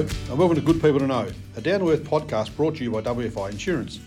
Hello, 0.00 0.12
and 0.30 0.38
welcome 0.38 0.56
to 0.56 0.62
Good 0.62 0.80
People 0.80 0.98
to 1.00 1.06
Know, 1.06 1.28
a 1.56 1.60
down 1.60 1.80
to 1.80 1.90
earth 1.90 2.04
podcast 2.04 2.56
brought 2.56 2.76
to 2.76 2.84
you 2.84 2.90
by 2.90 3.02
WFI 3.02 3.50
Insurance. 3.50 4.00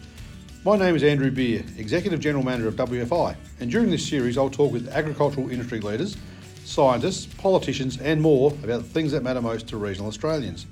My 0.65 0.75
name 0.75 0.95
is 0.95 1.03
Andrew 1.03 1.29
Beer, 1.29 1.63
Executive 1.77 2.19
General 2.19 2.43
Manager 2.43 2.69
of 2.69 2.75
WFI, 2.77 3.35
and 3.59 3.69
during 3.69 3.91
this 3.91 4.03
series 4.03 4.35
I'll 4.35 4.49
talk 4.49 4.71
with 4.71 4.89
agricultural 4.89 5.51
industry 5.51 5.79
leaders, 5.81 6.17
scientists, 6.65 7.27
politicians, 7.35 7.99
and 7.99 8.19
more 8.19 8.49
about 8.63 8.81
the 8.81 8.89
things 8.89 9.11
that 9.11 9.21
matter 9.21 9.39
most 9.39 9.67
to 9.67 9.77
regional 9.77 10.07
Australians. 10.07 10.65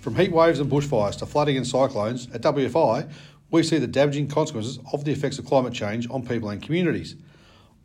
From 0.00 0.16
heat 0.16 0.32
waves 0.32 0.60
and 0.60 0.72
bushfires 0.72 1.18
to 1.18 1.26
flooding 1.26 1.58
and 1.58 1.66
cyclones, 1.66 2.28
at 2.32 2.40
WFI 2.40 3.12
we 3.50 3.62
see 3.62 3.76
the 3.76 3.86
damaging 3.86 4.28
consequences 4.28 4.78
of 4.94 5.04
the 5.04 5.12
effects 5.12 5.38
of 5.38 5.44
climate 5.44 5.74
change 5.74 6.08
on 6.08 6.26
people 6.26 6.48
and 6.48 6.62
communities. 6.62 7.16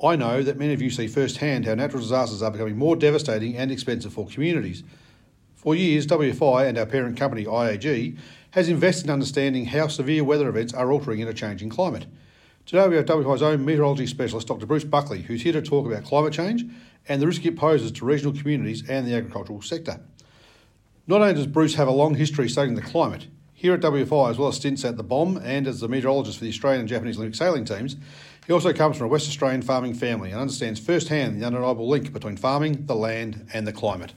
I 0.02 0.16
know 0.16 0.44
that 0.44 0.58
many 0.58 0.72
of 0.72 0.82
you 0.82 0.92
see 0.92 1.10
firsthand 1.10 1.66
how 1.66 1.76
natural 1.76 2.02
disasters 2.02 2.42
are 2.42 2.52
becoming 2.52 2.78
more 2.78 2.96
devastating 2.96 3.58
and 3.58 3.70
expensive 3.70 4.14
for 4.14 4.28
communities. 4.28 4.86
For 5.60 5.76
years, 5.76 6.08
WFI 6.08 6.70
and 6.70 6.78
our 6.78 6.86
parent 6.86 7.18
company 7.18 7.44
IAG 7.44 8.18
has 8.52 8.70
invested 8.70 9.08
in 9.08 9.12
understanding 9.12 9.66
how 9.66 9.88
severe 9.88 10.24
weather 10.24 10.48
events 10.48 10.74
are 10.74 10.90
altering 10.90 11.20
in 11.20 11.28
a 11.28 11.34
changing 11.34 11.68
climate. 11.68 12.06
Today 12.66 12.88
we 12.88 12.96
have 12.96 13.04
WFI's 13.04 13.42
own 13.42 13.66
meteorology 13.66 14.08
specialist, 14.08 14.48
Dr. 14.48 14.66
Bruce 14.66 14.86
Buckley, 14.86 15.24
who's 15.24 15.42
here 15.42 15.52
to 15.52 15.62
talk 15.62 15.86
about 15.86 16.06
climate 16.06 16.32
change 16.32 16.64
and 17.10 17.22
the 17.22 17.28
risk 17.28 17.46
it 17.46 17.58
poses 17.58 17.92
to 17.92 18.06
regional 18.06 18.32
communities 18.32 18.88
and 18.90 19.06
the 19.06 19.14
agricultural 19.14 19.62
sector. 19.62 20.00
Not 21.08 21.20
only 21.20 21.34
does 21.34 21.46
Bruce 21.46 21.76
have 21.76 21.90
a 21.90 21.92
long 21.92 22.16
history 22.16 22.48
studying 22.48 22.76
the 22.76 22.82
climate, 22.82 23.28
here 23.54 23.74
at 23.74 23.82
WFI, 23.82 24.30
as 24.30 24.38
well 24.38 24.48
as 24.48 24.56
stints 24.56 24.86
at 24.86 24.96
the 24.96 25.04
BOM 25.04 25.36
and 25.44 25.68
as 25.68 25.82
the 25.82 25.90
meteorologist 25.90 26.38
for 26.38 26.46
the 26.46 26.52
Australian 26.52 26.80
and 26.80 26.90
Japanese 26.90 27.18
Olympic 27.18 27.36
sailing 27.36 27.66
teams, 27.66 27.98
he 28.48 28.54
also 28.54 28.72
comes 28.72 28.96
from 28.96 29.08
a 29.08 29.10
West 29.10 29.28
Australian 29.28 29.62
farming 29.62 29.94
family 29.94 30.32
and 30.32 30.40
understands 30.40 30.80
firsthand 30.80 31.42
the 31.42 31.46
undeniable 31.46 31.90
link 31.90 32.14
between 32.14 32.38
farming, 32.38 32.86
the 32.86 32.96
land, 32.96 33.46
and 33.54 33.68
the 33.68 33.74
climate. 33.74 34.14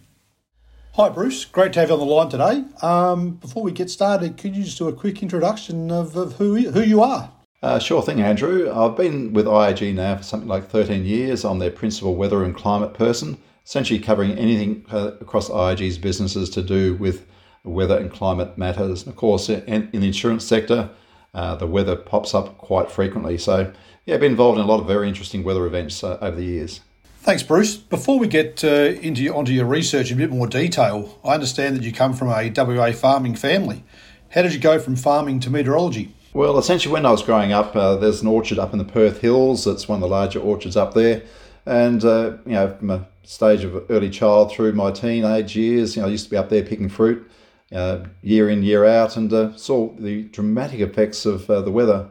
Hi, 0.96 1.08
Bruce. 1.08 1.46
Great 1.46 1.72
to 1.72 1.80
have 1.80 1.88
you 1.88 1.94
on 1.94 2.00
the 2.00 2.04
line 2.04 2.28
today. 2.28 2.64
Um, 2.82 3.30
before 3.36 3.62
we 3.62 3.72
get 3.72 3.88
started, 3.88 4.36
could 4.36 4.54
you 4.54 4.62
just 4.62 4.76
do 4.76 4.88
a 4.88 4.92
quick 4.92 5.22
introduction 5.22 5.90
of, 5.90 6.14
of 6.16 6.34
who, 6.34 6.70
who 6.70 6.82
you 6.82 7.02
are? 7.02 7.32
Uh, 7.62 7.78
sure 7.78 8.02
thing, 8.02 8.20
Andrew. 8.20 8.70
I've 8.70 8.94
been 8.94 9.32
with 9.32 9.46
IAG 9.46 9.94
now 9.94 10.18
for 10.18 10.22
something 10.22 10.50
like 10.50 10.68
13 10.68 11.06
years. 11.06 11.46
I'm 11.46 11.60
their 11.60 11.70
principal 11.70 12.14
weather 12.14 12.44
and 12.44 12.54
climate 12.54 12.92
person, 12.92 13.38
essentially 13.64 14.00
covering 14.00 14.32
anything 14.32 14.84
uh, 14.90 15.12
across 15.18 15.48
IAG's 15.48 15.96
businesses 15.96 16.50
to 16.50 16.62
do 16.62 16.94
with 16.96 17.26
weather 17.64 17.96
and 17.96 18.12
climate 18.12 18.58
matters. 18.58 19.04
And 19.04 19.12
of 19.12 19.16
course, 19.16 19.48
in, 19.48 19.88
in 19.94 20.02
the 20.02 20.08
insurance 20.08 20.44
sector, 20.44 20.90
uh, 21.32 21.56
the 21.56 21.66
weather 21.66 21.96
pops 21.96 22.34
up 22.34 22.58
quite 22.58 22.90
frequently. 22.90 23.38
So, 23.38 23.72
yeah, 24.04 24.16
I've 24.16 24.20
been 24.20 24.32
involved 24.32 24.58
in 24.58 24.64
a 24.66 24.68
lot 24.68 24.80
of 24.80 24.86
very 24.86 25.08
interesting 25.08 25.42
weather 25.42 25.64
events 25.64 26.04
uh, 26.04 26.18
over 26.20 26.36
the 26.36 26.44
years. 26.44 26.80
Thanks, 27.22 27.44
Bruce. 27.44 27.76
Before 27.76 28.18
we 28.18 28.26
get 28.26 28.64
uh, 28.64 28.98
into 29.00 29.32
onto 29.32 29.52
your 29.52 29.64
research 29.64 30.10
in 30.10 30.16
a 30.16 30.26
bit 30.26 30.30
more 30.30 30.48
detail, 30.48 31.20
I 31.24 31.34
understand 31.34 31.76
that 31.76 31.84
you 31.84 31.92
come 31.92 32.14
from 32.14 32.26
a 32.30 32.50
WA 32.50 32.90
farming 32.90 33.36
family. 33.36 33.84
How 34.30 34.42
did 34.42 34.52
you 34.52 34.58
go 34.58 34.80
from 34.80 34.96
farming 34.96 35.38
to 35.40 35.50
meteorology? 35.50 36.12
Well, 36.32 36.58
essentially, 36.58 36.92
when 36.92 37.06
I 37.06 37.12
was 37.12 37.22
growing 37.22 37.52
up, 37.52 37.76
uh, 37.76 37.94
there's 37.94 38.22
an 38.22 38.26
orchard 38.26 38.58
up 38.58 38.72
in 38.72 38.80
the 38.80 38.84
Perth 38.84 39.20
Hills. 39.20 39.68
It's 39.68 39.86
one 39.86 39.98
of 39.98 40.00
the 40.00 40.08
larger 40.08 40.40
orchards 40.40 40.76
up 40.76 40.94
there. 40.94 41.22
And, 41.64 42.04
uh, 42.04 42.38
you 42.44 42.54
know, 42.54 42.74
from 42.76 42.90
a 42.90 43.06
stage 43.22 43.62
of 43.62 43.88
early 43.88 44.10
child 44.10 44.50
through 44.50 44.72
my 44.72 44.90
teenage 44.90 45.54
years, 45.54 45.94
you 45.94 46.02
know, 46.02 46.08
I 46.08 46.10
used 46.10 46.24
to 46.24 46.30
be 46.30 46.36
up 46.36 46.48
there 46.48 46.64
picking 46.64 46.88
fruit 46.88 47.30
uh, 47.70 48.00
year 48.22 48.50
in, 48.50 48.64
year 48.64 48.84
out, 48.84 49.16
and 49.16 49.32
uh, 49.32 49.56
saw 49.56 49.94
the 49.94 50.24
dramatic 50.24 50.80
effects 50.80 51.24
of 51.24 51.48
uh, 51.48 51.60
the 51.60 51.70
weather 51.70 52.08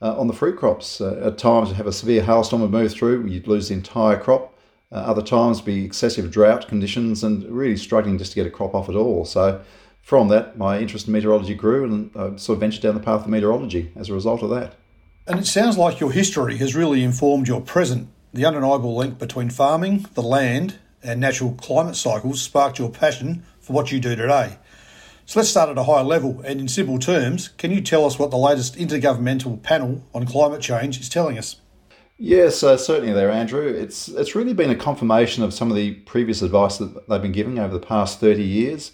on 0.00 0.26
the 0.26 0.34
fruit 0.34 0.58
crops. 0.58 1.02
at 1.02 1.36
times, 1.36 1.68
you 1.68 1.74
have 1.74 1.86
a 1.86 1.92
severe 1.92 2.22
hailstorm 2.22 2.62
would 2.62 2.70
move 2.70 2.92
through, 2.92 3.26
you'd 3.26 3.46
lose 3.46 3.68
the 3.68 3.74
entire 3.74 4.18
crop. 4.18 4.53
Uh, 4.94 4.98
other 4.98 5.22
times 5.22 5.60
be 5.60 5.84
excessive 5.84 6.30
drought 6.30 6.68
conditions 6.68 7.24
and 7.24 7.42
really 7.50 7.76
struggling 7.76 8.16
just 8.16 8.30
to 8.30 8.36
get 8.36 8.46
a 8.46 8.50
crop 8.50 8.76
off 8.76 8.88
at 8.88 8.94
all. 8.94 9.24
So 9.24 9.60
from 10.02 10.28
that, 10.28 10.56
my 10.56 10.78
interest 10.78 11.08
in 11.08 11.12
meteorology 11.12 11.54
grew 11.54 11.82
and 11.84 12.10
I 12.14 12.36
sort 12.36 12.56
of 12.56 12.60
ventured 12.60 12.82
down 12.82 12.94
the 12.94 13.00
path 13.00 13.22
of 13.22 13.28
meteorology 13.28 13.90
as 13.96 14.08
a 14.08 14.14
result 14.14 14.42
of 14.44 14.50
that. 14.50 14.74
And 15.26 15.40
it 15.40 15.46
sounds 15.46 15.76
like 15.76 15.98
your 15.98 16.12
history 16.12 16.58
has 16.58 16.76
really 16.76 17.02
informed 17.02 17.48
your 17.48 17.60
present. 17.60 18.08
The 18.32 18.44
undeniable 18.44 18.94
link 18.94 19.18
between 19.18 19.50
farming, 19.50 20.06
the 20.14 20.22
land, 20.22 20.78
and 21.02 21.20
natural 21.20 21.54
climate 21.54 21.96
cycles 21.96 22.40
sparked 22.40 22.78
your 22.78 22.90
passion 22.90 23.44
for 23.60 23.72
what 23.72 23.90
you 23.90 23.98
do 23.98 24.14
today. 24.14 24.58
So 25.26 25.40
let's 25.40 25.48
start 25.48 25.70
at 25.70 25.78
a 25.78 25.84
higher 25.84 26.04
level. 26.04 26.40
And 26.44 26.60
in 26.60 26.68
simple 26.68 27.00
terms, 27.00 27.48
can 27.48 27.72
you 27.72 27.80
tell 27.80 28.04
us 28.04 28.18
what 28.18 28.30
the 28.30 28.36
latest 28.36 28.76
intergovernmental 28.76 29.60
panel 29.62 30.04
on 30.14 30.26
climate 30.26 30.60
change 30.60 31.00
is 31.00 31.08
telling 31.08 31.36
us? 31.36 31.56
Yes, 32.16 32.62
uh, 32.62 32.76
certainly 32.76 33.12
there, 33.12 33.30
Andrew. 33.30 33.66
It's 33.66 34.08
it's 34.08 34.34
really 34.34 34.54
been 34.54 34.70
a 34.70 34.76
confirmation 34.76 35.42
of 35.42 35.52
some 35.52 35.70
of 35.70 35.76
the 35.76 35.94
previous 35.94 36.42
advice 36.42 36.78
that 36.78 37.08
they've 37.08 37.20
been 37.22 37.32
giving 37.32 37.58
over 37.58 37.72
the 37.72 37.84
past 37.84 38.20
thirty 38.20 38.44
years. 38.44 38.92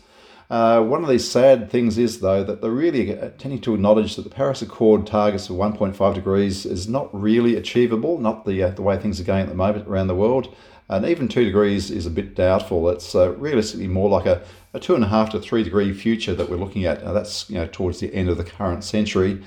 Uh, 0.48 0.82
one 0.82 1.04
of 1.04 1.08
these 1.08 1.30
sad 1.30 1.70
things 1.70 1.96
is, 1.96 2.20
though, 2.20 2.42
that 2.42 2.60
they're 2.60 2.70
really 2.72 3.14
tending 3.38 3.60
to 3.60 3.74
acknowledge 3.74 4.16
that 4.16 4.22
the 4.22 4.30
Paris 4.30 4.62
Accord 4.62 5.06
targets 5.06 5.48
of 5.48 5.54
1.5 5.54 6.14
degrees 6.14 6.66
is 6.66 6.88
not 6.88 7.08
really 7.12 7.54
achievable, 7.54 8.18
not 8.18 8.44
the 8.44 8.62
uh, 8.62 8.70
the 8.70 8.82
way 8.82 8.96
things 8.98 9.20
are 9.20 9.24
going 9.24 9.42
at 9.42 9.48
the 9.48 9.54
moment 9.54 9.86
around 9.86 10.08
the 10.08 10.14
world. 10.14 10.54
And 10.88 11.06
even 11.06 11.28
two 11.28 11.44
degrees 11.44 11.90
is 11.90 12.06
a 12.06 12.10
bit 12.10 12.34
doubtful. 12.34 12.88
It's 12.88 13.14
uh, 13.14 13.30
realistically 13.34 13.86
more 13.86 14.08
like 14.08 14.26
a, 14.26 14.42
a 14.74 14.80
two 14.80 14.96
and 14.96 15.04
a 15.04 15.08
half 15.08 15.30
to 15.30 15.40
three 15.40 15.62
degree 15.62 15.92
future 15.92 16.34
that 16.34 16.50
we're 16.50 16.56
looking 16.56 16.84
at. 16.84 17.04
Now 17.04 17.12
that's 17.12 17.48
you 17.50 17.56
know 17.56 17.68
towards 17.68 18.00
the 18.00 18.12
end 18.12 18.28
of 18.28 18.38
the 18.38 18.44
current 18.44 18.82
century. 18.82 19.40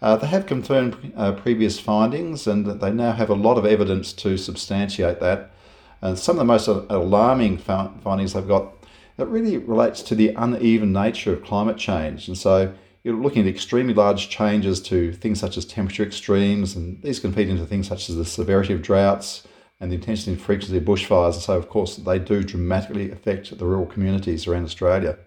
Uh, 0.00 0.16
they 0.16 0.28
have 0.28 0.46
confirmed 0.46 1.12
uh, 1.16 1.32
previous 1.32 1.80
findings 1.80 2.46
and 2.46 2.66
they 2.80 2.90
now 2.90 3.12
have 3.12 3.30
a 3.30 3.34
lot 3.34 3.58
of 3.58 3.66
evidence 3.66 4.12
to 4.12 4.36
substantiate 4.36 5.20
that. 5.20 5.50
And 6.00 6.18
some 6.18 6.36
of 6.36 6.38
the 6.38 6.44
most 6.44 6.68
alarming 6.68 7.58
findings 7.58 8.32
they've 8.32 8.46
got 8.46 8.72
that 9.16 9.26
really 9.26 9.58
relates 9.58 10.00
to 10.02 10.14
the 10.14 10.28
uneven 10.36 10.92
nature 10.92 11.32
of 11.32 11.42
climate 11.42 11.76
change. 11.76 12.28
And 12.28 12.38
so 12.38 12.72
you're 13.02 13.16
looking 13.16 13.42
at 13.42 13.48
extremely 13.48 13.94
large 13.94 14.28
changes 14.28 14.80
to 14.82 15.12
things 15.12 15.40
such 15.40 15.56
as 15.56 15.64
temperature 15.64 16.04
extremes, 16.04 16.76
and 16.76 17.02
these 17.02 17.20
can 17.20 17.32
feed 17.32 17.48
into 17.48 17.66
things 17.66 17.88
such 17.88 18.08
as 18.08 18.16
the 18.16 18.24
severity 18.24 18.74
of 18.74 18.82
droughts 18.82 19.46
and 19.80 19.90
the 19.90 19.96
intensity 19.96 20.32
and 20.32 20.40
frequency 20.40 20.76
of 20.76 20.84
bushfires. 20.84 21.34
And 21.34 21.42
so, 21.42 21.56
of 21.56 21.68
course, 21.68 21.96
they 21.96 22.18
do 22.18 22.42
dramatically 22.42 23.10
affect 23.10 23.56
the 23.56 23.64
rural 23.64 23.86
communities 23.86 24.46
around 24.46 24.64
Australia. 24.64 25.18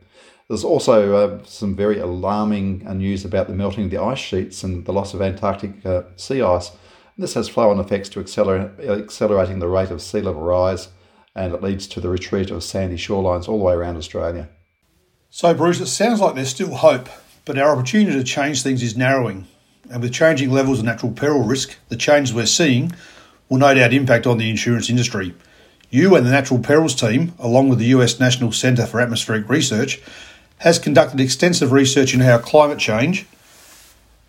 There's 0.51 0.65
also 0.65 1.15
uh, 1.15 1.43
some 1.45 1.77
very 1.77 1.97
alarming 1.99 2.85
uh, 2.85 2.93
news 2.93 3.23
about 3.23 3.47
the 3.47 3.53
melting 3.53 3.85
of 3.85 3.89
the 3.89 4.01
ice 4.01 4.19
sheets 4.19 4.65
and 4.65 4.83
the 4.83 4.91
loss 4.91 5.13
of 5.13 5.21
Antarctic 5.21 5.85
uh, 5.85 6.01
sea 6.17 6.41
ice. 6.41 6.71
And 6.71 7.23
this 7.23 7.35
has 7.35 7.47
flow 7.47 7.69
on 7.69 7.79
effects 7.79 8.09
to 8.09 8.19
accelerating 8.19 9.59
the 9.59 9.69
rate 9.69 9.91
of 9.91 10.01
sea 10.01 10.19
level 10.19 10.41
rise, 10.41 10.89
and 11.37 11.53
it 11.53 11.63
leads 11.63 11.87
to 11.87 12.01
the 12.01 12.09
retreat 12.09 12.51
of 12.51 12.65
sandy 12.65 12.97
shorelines 12.97 13.47
all 13.47 13.59
the 13.59 13.63
way 13.63 13.73
around 13.73 13.95
Australia. 13.95 14.49
So, 15.29 15.53
Bruce, 15.53 15.79
it 15.79 15.85
sounds 15.85 16.19
like 16.19 16.35
there's 16.35 16.49
still 16.49 16.75
hope, 16.75 17.07
but 17.45 17.57
our 17.57 17.73
opportunity 17.73 18.17
to 18.17 18.23
change 18.25 18.61
things 18.61 18.83
is 18.83 18.97
narrowing. 18.97 19.47
And 19.89 20.01
with 20.01 20.11
changing 20.11 20.51
levels 20.51 20.79
of 20.79 20.85
natural 20.85 21.13
peril 21.13 21.43
risk, 21.43 21.77
the 21.87 21.95
changes 21.95 22.33
we're 22.33 22.45
seeing 22.45 22.91
will 23.47 23.59
no 23.59 23.73
doubt 23.73 23.93
impact 23.93 24.27
on 24.27 24.37
the 24.37 24.49
insurance 24.49 24.89
industry. 24.89 25.33
You 25.89 26.13
and 26.15 26.25
the 26.25 26.31
Natural 26.31 26.59
Perils 26.59 26.95
team, 26.95 27.33
along 27.39 27.69
with 27.69 27.79
the 27.79 27.87
US 27.97 28.19
National 28.19 28.51
Centre 28.51 28.85
for 28.85 28.99
Atmospheric 28.99 29.47
Research, 29.49 30.01
has 30.61 30.77
conducted 30.77 31.19
extensive 31.19 31.71
research 31.71 32.13
into 32.13 32.23
how 32.23 32.37
climate 32.37 32.77
change 32.77 33.25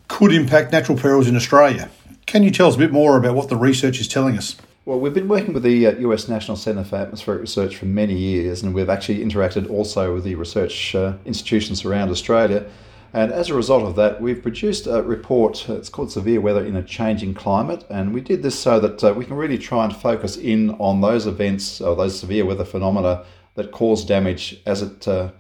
could 0.09 0.33
impact 0.33 0.73
natural 0.73 0.97
perils 0.97 1.29
in 1.29 1.37
Australia. 1.37 1.91
Can 2.25 2.43
you 2.43 2.51
tell 2.51 2.69
us 2.69 2.75
a 2.75 2.79
bit 2.79 2.91
more 2.91 3.19
about 3.19 3.35
what 3.35 3.51
the 3.51 3.57
research 3.57 4.01
is 4.01 4.09
telling 4.09 4.39
us? 4.39 4.57
Well, 4.87 4.99
we've 4.99 5.13
been 5.13 5.29
working 5.29 5.53
with 5.53 5.63
the 5.63 5.95
US 6.07 6.31
uh, 6.31 6.33
National 6.33 6.57
Centre 6.57 6.85
for 6.85 6.97
Atmospheric 6.97 7.43
Research 7.43 7.77
for 7.77 7.85
many 7.85 8.15
years, 8.15 8.63
and 8.63 8.75
we've 8.75 8.89
actually 8.89 9.19
interacted 9.19 9.69
also 9.69 10.15
with 10.15 10.25
the 10.25 10.35
research 10.35 10.95
uh, 10.95 11.15
institutions 11.27 11.85
around 11.85 12.09
Australia. 12.09 12.65
And 13.13 13.31
as 13.31 13.51
a 13.51 13.55
result 13.55 13.83
of 13.83 13.95
that, 13.97 14.23
we've 14.23 14.41
produced 14.41 14.87
a 14.87 15.03
report. 15.03 15.69
It's 15.69 15.91
called 15.91 16.11
Severe 16.11 16.41
Weather 16.41 16.65
in 16.65 16.77
a 16.77 16.83
Changing 16.83 17.35
Climate. 17.35 17.85
And 17.91 18.15
we 18.15 18.23
did 18.23 18.43
this 18.43 18.59
so 18.59 18.81
that 18.81 19.05
uh, 19.05 19.13
we 19.13 19.27
can 19.27 19.37
really 19.37 19.59
try 19.59 19.85
and 19.85 19.95
focus 19.95 20.39
in 20.39 20.71
on 20.77 21.03
those 21.03 21.27
events 21.27 21.83
or 21.83 21.95
those 21.95 22.19
severe 22.19 22.47
weather 22.47 22.65
phenomena 22.65 23.27
that 23.55 23.71
cause 23.71 24.03
damage 24.03 24.63
as 24.65 24.81
it 24.81 25.07
uh, 25.07 25.31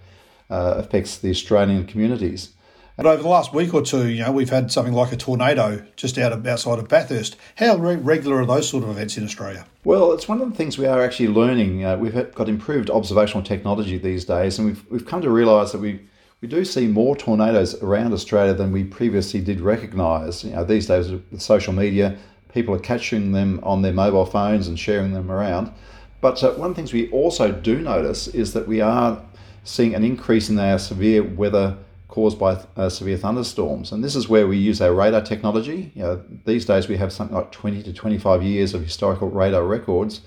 uh, 0.52 0.74
affects 0.76 1.18
the 1.18 1.30
Australian 1.30 1.86
communities. 1.86 2.50
But 2.96 3.06
over 3.06 3.22
the 3.22 3.28
last 3.28 3.54
week 3.54 3.72
or 3.72 3.80
two, 3.82 4.08
you 4.08 4.22
know, 4.22 4.30
we've 4.30 4.50
had 4.50 4.70
something 4.70 4.92
like 4.92 5.12
a 5.12 5.16
tornado 5.16 5.82
just 5.96 6.18
out 6.18 6.32
of 6.32 6.46
outside 6.46 6.78
of 6.78 6.88
Bathurst. 6.88 7.36
How 7.56 7.76
re- 7.76 7.96
regular 7.96 8.42
are 8.42 8.46
those 8.46 8.68
sort 8.68 8.84
of 8.84 8.90
events 8.90 9.16
in 9.16 9.24
Australia? 9.24 9.66
Well, 9.84 10.12
it's 10.12 10.28
one 10.28 10.42
of 10.42 10.50
the 10.50 10.54
things 10.54 10.76
we 10.76 10.86
are 10.86 11.02
actually 11.02 11.28
learning. 11.28 11.84
Uh, 11.84 11.96
we've 11.96 12.34
got 12.34 12.50
improved 12.50 12.90
observational 12.90 13.42
technology 13.42 13.96
these 13.96 14.26
days, 14.26 14.58
and 14.58 14.68
we've 14.68 14.84
we've 14.90 15.06
come 15.06 15.22
to 15.22 15.30
realise 15.30 15.72
that 15.72 15.80
we 15.80 16.00
we 16.42 16.48
do 16.48 16.64
see 16.64 16.86
more 16.86 17.16
tornadoes 17.16 17.82
around 17.82 18.12
Australia 18.12 18.52
than 18.52 18.72
we 18.72 18.84
previously 18.84 19.40
did 19.40 19.60
recognise. 19.60 20.44
You 20.44 20.50
know, 20.50 20.64
these 20.64 20.86
days 20.86 21.10
with 21.10 21.40
social 21.40 21.72
media, 21.72 22.18
people 22.52 22.74
are 22.74 22.80
catching 22.80 23.32
them 23.32 23.58
on 23.62 23.80
their 23.80 23.94
mobile 23.94 24.26
phones 24.26 24.68
and 24.68 24.78
sharing 24.78 25.12
them 25.14 25.30
around. 25.30 25.72
But 26.20 26.44
uh, 26.44 26.52
one 26.52 26.70
of 26.70 26.76
the 26.76 26.80
things 26.80 26.92
we 26.92 27.10
also 27.10 27.50
do 27.50 27.80
notice 27.80 28.28
is 28.28 28.52
that 28.52 28.68
we 28.68 28.80
are 28.80 29.20
seeing 29.64 29.94
an 29.94 30.04
increase 30.04 30.48
in 30.48 30.58
our 30.58 30.78
severe 30.78 31.22
weather 31.22 31.76
caused 32.08 32.38
by 32.38 32.62
uh, 32.76 32.90
severe 32.90 33.16
thunderstorms. 33.16 33.90
And 33.90 34.04
this 34.04 34.14
is 34.14 34.28
where 34.28 34.46
we 34.46 34.58
use 34.58 34.82
our 34.82 34.92
radar 34.92 35.22
technology. 35.22 35.92
You 35.94 36.02
know, 36.02 36.22
these 36.44 36.66
days 36.66 36.86
we 36.86 36.98
have 36.98 37.12
something 37.12 37.34
like 37.34 37.52
20 37.52 37.82
to 37.84 37.92
25 37.92 38.42
years 38.42 38.74
of 38.74 38.82
historical 38.82 39.30
radar 39.30 39.64
records, 39.64 40.20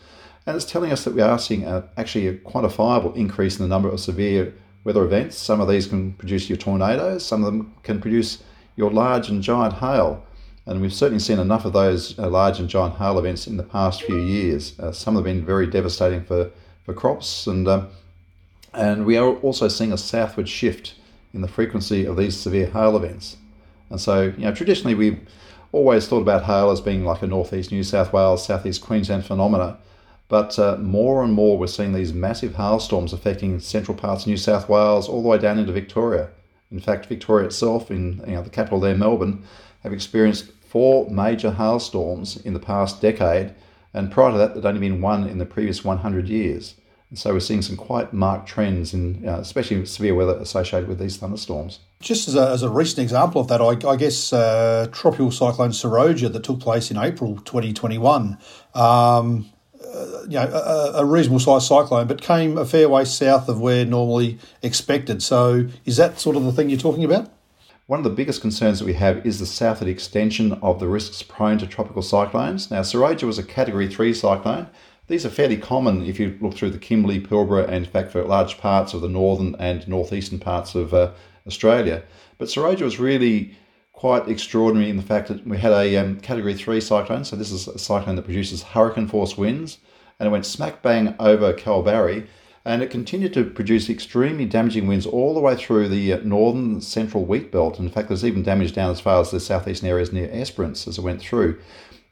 and 0.47 0.55
it's 0.55 0.65
telling 0.65 0.91
us 0.91 1.03
that 1.03 1.13
we 1.13 1.21
are 1.21 1.37
seeing 1.37 1.63
a, 1.63 1.87
actually 1.97 2.27
a 2.27 2.33
quantifiable 2.33 3.15
increase 3.15 3.59
in 3.59 3.63
the 3.63 3.69
number 3.69 3.89
of 3.89 3.99
severe 3.99 4.53
weather 4.83 5.03
events. 5.03 5.37
Some 5.37 5.61
of 5.61 5.67
these 5.67 5.85
can 5.87 6.13
produce 6.13 6.49
your 6.49 6.57
tornadoes, 6.57 7.25
some 7.25 7.43
of 7.43 7.45
them 7.45 7.75
can 7.83 8.01
produce 8.01 8.43
your 8.75 8.91
large 8.91 9.29
and 9.29 9.43
giant 9.43 9.73
hail. 9.73 10.23
And 10.67 10.81
we've 10.81 10.93
certainly 10.93 11.19
seen 11.19 11.37
enough 11.37 11.65
of 11.65 11.73
those 11.73 12.17
uh, 12.17 12.27
large 12.27 12.59
and 12.59 12.67
giant 12.67 12.95
hail 12.95 13.19
events 13.19 13.45
in 13.45 13.57
the 13.57 13.63
past 13.63 14.01
few 14.01 14.17
years. 14.17 14.79
Uh, 14.79 14.91
some 14.91 15.13
have 15.13 15.23
been 15.23 15.45
very 15.45 15.67
devastating 15.67 16.23
for, 16.23 16.49
for 16.83 16.93
crops, 16.93 17.45
and, 17.45 17.67
um, 17.67 17.89
and 18.75 19.05
we 19.05 19.17
are 19.17 19.35
also 19.37 19.67
seeing 19.67 19.91
a 19.91 19.97
southward 19.97 20.49
shift 20.49 20.95
in 21.33 21.41
the 21.41 21.47
frequency 21.47 22.05
of 22.05 22.17
these 22.17 22.37
severe 22.37 22.67
hail 22.67 22.95
events. 22.95 23.37
And 23.89 23.99
so, 23.99 24.33
you 24.37 24.45
know, 24.45 24.53
traditionally 24.53 24.95
we've 24.95 25.19
always 25.71 26.07
thought 26.07 26.21
about 26.21 26.43
hail 26.43 26.71
as 26.71 26.81
being 26.81 27.03
like 27.03 27.21
a 27.21 27.27
northeast 27.27 27.71
New 27.71 27.83
South 27.83 28.13
Wales, 28.13 28.45
southeast 28.45 28.81
Queensland 28.81 29.25
phenomena. 29.25 29.77
But 30.27 30.57
uh, 30.57 30.77
more 30.77 31.23
and 31.23 31.33
more, 31.33 31.57
we're 31.57 31.67
seeing 31.67 31.93
these 31.93 32.13
massive 32.13 32.55
hailstorms 32.55 33.13
affecting 33.13 33.59
central 33.59 33.95
parts 33.95 34.23
of 34.23 34.27
New 34.27 34.37
South 34.37 34.67
Wales, 34.67 35.07
all 35.07 35.21
the 35.21 35.27
way 35.27 35.37
down 35.37 35.59
into 35.59 35.71
Victoria. 35.71 36.29
In 36.71 36.79
fact, 36.79 37.05
Victoria 37.05 37.47
itself, 37.47 37.91
in 37.91 38.23
you 38.25 38.33
know, 38.33 38.41
the 38.41 38.49
capital 38.49 38.79
there, 38.79 38.95
Melbourne, 38.95 39.43
have 39.83 39.93
experienced 39.93 40.51
four 40.67 41.07
major 41.11 41.51
hailstorms 41.51 42.37
in 42.37 42.53
the 42.53 42.59
past 42.59 43.01
decade, 43.01 43.53
and 43.93 44.11
prior 44.11 44.31
to 44.31 44.37
that, 44.37 44.53
there'd 44.53 44.65
only 44.65 44.79
been 44.79 44.99
one 44.99 45.27
in 45.27 45.37
the 45.37 45.45
previous 45.45 45.85
100 45.85 46.27
years. 46.27 46.75
And 47.09 47.19
so 47.19 47.33
we're 47.33 47.39
seeing 47.39 47.61
some 47.61 47.77
quite 47.77 48.13
marked 48.13 48.47
trends 48.47 48.93
in, 48.93 49.27
uh, 49.27 49.39
especially 49.39 49.85
severe 49.85 50.15
weather 50.15 50.37
associated 50.37 50.89
with 50.89 50.99
these 50.99 51.17
thunderstorms. 51.17 51.79
Just 52.01 52.27
as 52.27 52.35
a, 52.35 52.49
as 52.49 52.63
a 52.63 52.69
recent 52.69 52.99
example 52.99 53.39
of 53.39 53.47
that, 53.47 53.61
I, 53.61 53.89
I 53.89 53.95
guess 53.95 54.33
uh, 54.33 54.87
tropical 54.91 55.31
cyclone 55.31 55.69
Seroja 55.69 56.31
that 56.31 56.43
took 56.43 56.59
place 56.59 56.91
in 56.91 56.97
April 56.97 57.37
2021, 57.37 58.37
um, 58.73 59.45
uh, 59.83 60.21
you 60.23 60.31
know, 60.31 60.49
a, 60.51 60.93
a 60.97 61.05
reasonable 61.05 61.39
sized 61.39 61.67
cyclone, 61.67 62.07
but 62.07 62.21
came 62.21 62.57
a 62.57 62.65
fair 62.65 62.89
way 62.89 63.05
south 63.05 63.47
of 63.47 63.61
where 63.61 63.85
normally 63.85 64.39
expected. 64.61 65.21
So 65.21 65.67
is 65.85 65.97
that 65.97 66.19
sort 66.19 66.35
of 66.35 66.43
the 66.43 66.51
thing 66.51 66.69
you're 66.69 66.79
talking 66.79 67.03
about? 67.03 67.29
One 67.87 67.99
of 67.99 68.03
the 68.03 68.09
biggest 68.09 68.41
concerns 68.41 68.79
that 68.79 68.85
we 68.85 68.93
have 68.93 69.23
is 69.27 69.37
the 69.37 69.45
southward 69.45 69.87
extension 69.87 70.53
of 70.53 70.79
the 70.79 70.87
risks 70.87 71.21
prone 71.21 71.59
to 71.59 71.67
tropical 71.67 72.01
cyclones. 72.01 72.71
Now, 72.71 72.81
Seroja 72.81 73.23
was 73.23 73.37
a 73.37 73.43
Category 73.43 73.87
3 73.87 74.11
cyclone. 74.11 74.67
These 75.07 75.25
are 75.25 75.29
fairly 75.29 75.57
common 75.57 76.05
if 76.05 76.19
you 76.19 76.37
look 76.41 76.55
through 76.55 76.71
the 76.71 76.79
Kimberley, 76.79 77.19
Pilbara, 77.19 77.65
and 77.65 77.75
in 77.75 77.85
fact 77.85 78.11
for 78.11 78.23
large 78.23 78.57
parts 78.57 78.93
of 78.93 79.01
the 79.01 79.09
northern 79.09 79.55
and 79.59 79.87
northeastern 79.87 80.39
parts 80.39 80.73
of 80.73 80.93
uh, 80.93 81.11
Australia. 81.45 82.03
But 82.37 82.47
Seroja 82.47 82.81
was 82.81 82.99
really 82.99 83.55
quite 83.93 84.27
extraordinary 84.27 84.89
in 84.89 84.97
the 84.97 85.03
fact 85.03 85.27
that 85.27 85.45
we 85.47 85.57
had 85.57 85.71
a 85.71 85.95
um, 85.97 86.19
Category 86.19 86.53
3 86.53 86.81
cyclone. 86.81 87.23
So 87.23 87.35
this 87.35 87.51
is 87.51 87.67
a 87.67 87.77
cyclone 87.77 88.15
that 88.15 88.25
produces 88.25 88.63
hurricane 88.63 89.07
force 89.07 89.37
winds, 89.37 89.77
and 90.19 90.27
it 90.27 90.31
went 90.31 90.45
smack 90.45 90.81
bang 90.81 91.15
over 91.19 91.53
Kalbarri 91.53 92.27
and 92.65 92.81
it 92.81 92.89
continued 92.89 93.31
to 93.35 93.45
produce 93.45 93.89
extremely 93.89 94.45
damaging 94.45 94.87
winds 94.87 95.05
all 95.05 95.35
the 95.35 95.39
way 95.39 95.55
through 95.55 95.87
the 95.87 96.13
uh, 96.13 96.19
northern 96.23 96.81
central 96.81 97.23
wheat 97.23 97.51
belt. 97.51 97.79
In 97.79 97.89
fact, 97.89 98.07
there's 98.07 98.25
even 98.25 98.41
damage 98.41 98.73
down 98.73 98.89
as 98.89 98.99
far 98.99 99.21
as 99.21 99.29
the 99.29 99.39
southeastern 99.39 99.87
areas 99.87 100.11
near 100.11 100.27
Esperance 100.31 100.87
as 100.87 100.97
it 100.97 101.03
went 101.03 101.21
through. 101.21 101.59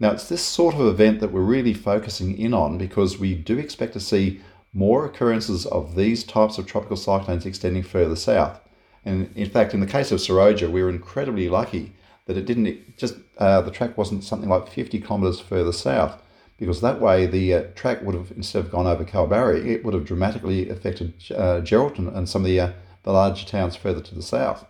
Now, 0.04 0.12
it's 0.12 0.28
this 0.28 0.44
sort 0.44 0.76
of 0.76 0.82
event 0.82 1.22
that 1.22 1.32
we're 1.32 1.40
really 1.40 1.74
focusing 1.74 2.38
in 2.38 2.54
on 2.54 2.78
because 2.78 3.18
we 3.18 3.36
do 3.36 3.58
expect 3.58 3.94
to 3.94 4.02
see 4.02 4.42
more 4.74 5.06
occurrences 5.06 5.66
of 5.66 5.96
these 5.96 6.26
types 6.26 6.58
of 6.58 6.66
tropical 6.66 6.98
cyclones 6.98 7.46
extending 7.46 7.84
further 7.84 8.18
south. 8.18 8.60
And 9.06 9.32
in 9.34 9.50
fact, 9.50 9.74
in 9.74 9.80
the 9.80 9.88
case 9.88 10.12
of 10.12 10.20
Seroja, 10.20 10.70
we 10.70 10.84
were 10.84 10.90
incredibly 10.90 11.48
lucky 11.48 11.94
that 12.26 12.36
it 12.36 12.46
didn't 12.46 12.98
just, 12.98 13.16
uh, 13.38 13.62
the 13.62 13.72
track 13.72 13.98
wasn't 13.98 14.26
something 14.26 14.50
like 14.50 14.68
50 14.68 15.00
kilometres 15.00 15.40
further 15.40 15.72
south 15.72 16.22
because 16.58 16.82
that 16.82 17.00
way 17.00 17.26
the 17.26 17.54
uh, 17.54 17.64
track 17.74 18.02
would 18.02 18.14
have, 18.14 18.34
instead 18.36 18.60
of 18.66 18.72
gone 18.72 18.88
over 18.88 19.06
Kalbarri, 19.06 19.66
it 19.66 19.86
would 19.86 19.94
have 19.94 20.04
dramatically 20.04 20.68
affected 20.68 21.14
uh, 21.32 21.62
Geraldton 21.62 22.14
and 22.14 22.28
some 22.28 22.42
of 22.42 22.48
the, 22.48 22.60
uh, 22.60 22.72
the 23.04 23.14
larger 23.14 23.46
towns 23.46 23.78
further 23.78 24.02
to 24.02 24.16
the 24.16 24.22
south. 24.22 24.66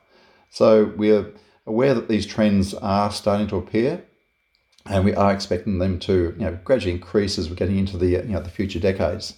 So 0.51 0.93
we're 0.95 1.33
aware 1.65 1.95
that 1.95 2.07
these 2.07 2.27
trends 2.27 2.75
are 2.75 3.11
starting 3.11 3.47
to 3.47 3.55
appear, 3.55 4.03
and 4.85 5.05
we 5.05 5.15
are 5.15 5.33
expecting 5.33 5.79
them 5.79 5.99
to 5.99 6.35
you 6.37 6.45
know, 6.45 6.57
gradually 6.63 6.93
increase 6.93 7.37
as 7.37 7.49
we're 7.49 7.55
getting 7.55 7.77
into 7.77 7.97
the, 7.97 8.07
you 8.07 8.23
know, 8.23 8.41
the 8.41 8.49
future 8.49 8.79
decades. 8.79 9.35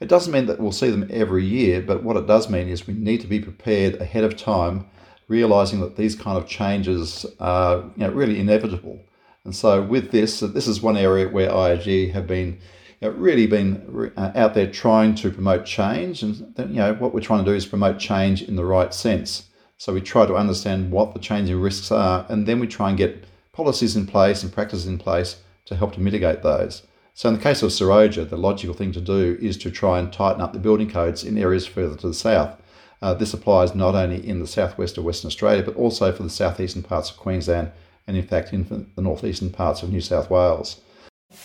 It 0.00 0.08
doesn't 0.08 0.32
mean 0.32 0.46
that 0.46 0.60
we'll 0.60 0.72
see 0.72 0.90
them 0.90 1.08
every 1.10 1.44
year, 1.44 1.82
but 1.82 2.04
what 2.04 2.16
it 2.16 2.26
does 2.26 2.48
mean 2.48 2.68
is 2.68 2.86
we 2.86 2.94
need 2.94 3.20
to 3.20 3.26
be 3.26 3.40
prepared 3.40 3.96
ahead 3.96 4.24
of 4.24 4.36
time, 4.36 4.86
realizing 5.26 5.80
that 5.80 5.96
these 5.96 6.14
kind 6.14 6.38
of 6.38 6.46
changes 6.46 7.26
are 7.40 7.78
you 7.96 8.06
know, 8.06 8.10
really 8.10 8.38
inevitable. 8.38 9.00
And 9.44 9.54
so 9.54 9.82
with 9.82 10.10
this, 10.10 10.40
this 10.40 10.68
is 10.68 10.80
one 10.80 10.96
area 10.96 11.28
where 11.28 11.50
IAG 11.50 12.12
have 12.12 12.26
been 12.26 12.58
you 13.00 13.08
know, 13.08 13.10
really 13.10 13.46
been 13.46 14.12
uh, 14.16 14.32
out 14.34 14.54
there 14.54 14.70
trying 14.70 15.14
to 15.16 15.30
promote 15.30 15.64
change. 15.64 16.22
And 16.22 16.54
you 16.58 16.76
know 16.76 16.94
what 16.94 17.14
we're 17.14 17.20
trying 17.20 17.44
to 17.44 17.50
do 17.50 17.56
is 17.56 17.66
promote 17.66 17.98
change 17.98 18.42
in 18.42 18.56
the 18.56 18.64
right 18.64 18.92
sense. 18.92 19.48
So 19.76 19.92
we 19.92 20.00
try 20.00 20.26
to 20.26 20.34
understand 20.34 20.90
what 20.90 21.14
the 21.14 21.20
changing 21.20 21.60
risks 21.60 21.92
are, 21.92 22.26
and 22.28 22.46
then 22.46 22.58
we 22.58 22.66
try 22.66 22.88
and 22.88 22.98
get 22.98 23.24
policies 23.58 23.96
in 23.96 24.06
place 24.06 24.44
and 24.44 24.52
practices 24.52 24.86
in 24.86 24.98
place 24.98 25.42
to 25.64 25.74
help 25.74 25.92
to 25.92 26.00
mitigate 26.00 26.44
those. 26.44 26.86
So 27.12 27.28
in 27.28 27.34
the 27.34 27.42
case 27.42 27.60
of 27.60 27.70
Seroja, 27.70 28.30
the 28.30 28.36
logical 28.36 28.72
thing 28.72 28.92
to 28.92 29.00
do 29.00 29.36
is 29.40 29.56
to 29.58 29.70
try 29.72 29.98
and 29.98 30.12
tighten 30.12 30.40
up 30.40 30.52
the 30.52 30.60
building 30.60 30.88
codes 30.88 31.24
in 31.24 31.36
areas 31.36 31.66
further 31.66 31.96
to 31.96 32.06
the 32.06 32.14
south. 32.14 32.56
Uh, 33.02 33.14
this 33.14 33.34
applies 33.34 33.74
not 33.74 33.96
only 33.96 34.24
in 34.24 34.38
the 34.38 34.46
southwest 34.46 34.96
of 34.96 35.02
Western 35.02 35.26
Australia, 35.26 35.64
but 35.64 35.74
also 35.74 36.12
for 36.12 36.22
the 36.22 36.30
southeastern 36.30 36.84
parts 36.84 37.10
of 37.10 37.16
Queensland 37.16 37.72
and 38.06 38.16
in 38.16 38.24
fact 38.24 38.52
in 38.52 38.88
the 38.94 39.02
northeastern 39.02 39.50
parts 39.50 39.82
of 39.82 39.90
New 39.90 40.00
South 40.00 40.30
Wales. 40.30 40.80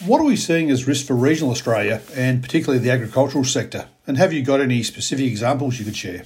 What 0.05 0.21
are 0.21 0.25
we 0.25 0.35
seeing 0.35 0.69
as 0.69 0.85
risk 0.85 1.07
for 1.07 1.15
regional 1.15 1.51
Australia 1.51 1.99
and 2.15 2.43
particularly 2.43 2.77
the 2.77 2.91
agricultural 2.91 3.43
sector? 3.43 3.87
And 4.05 4.17
have 4.17 4.31
you 4.33 4.43
got 4.43 4.61
any 4.61 4.83
specific 4.83 5.25
examples 5.25 5.79
you 5.79 5.85
could 5.85 5.97
share? 5.97 6.25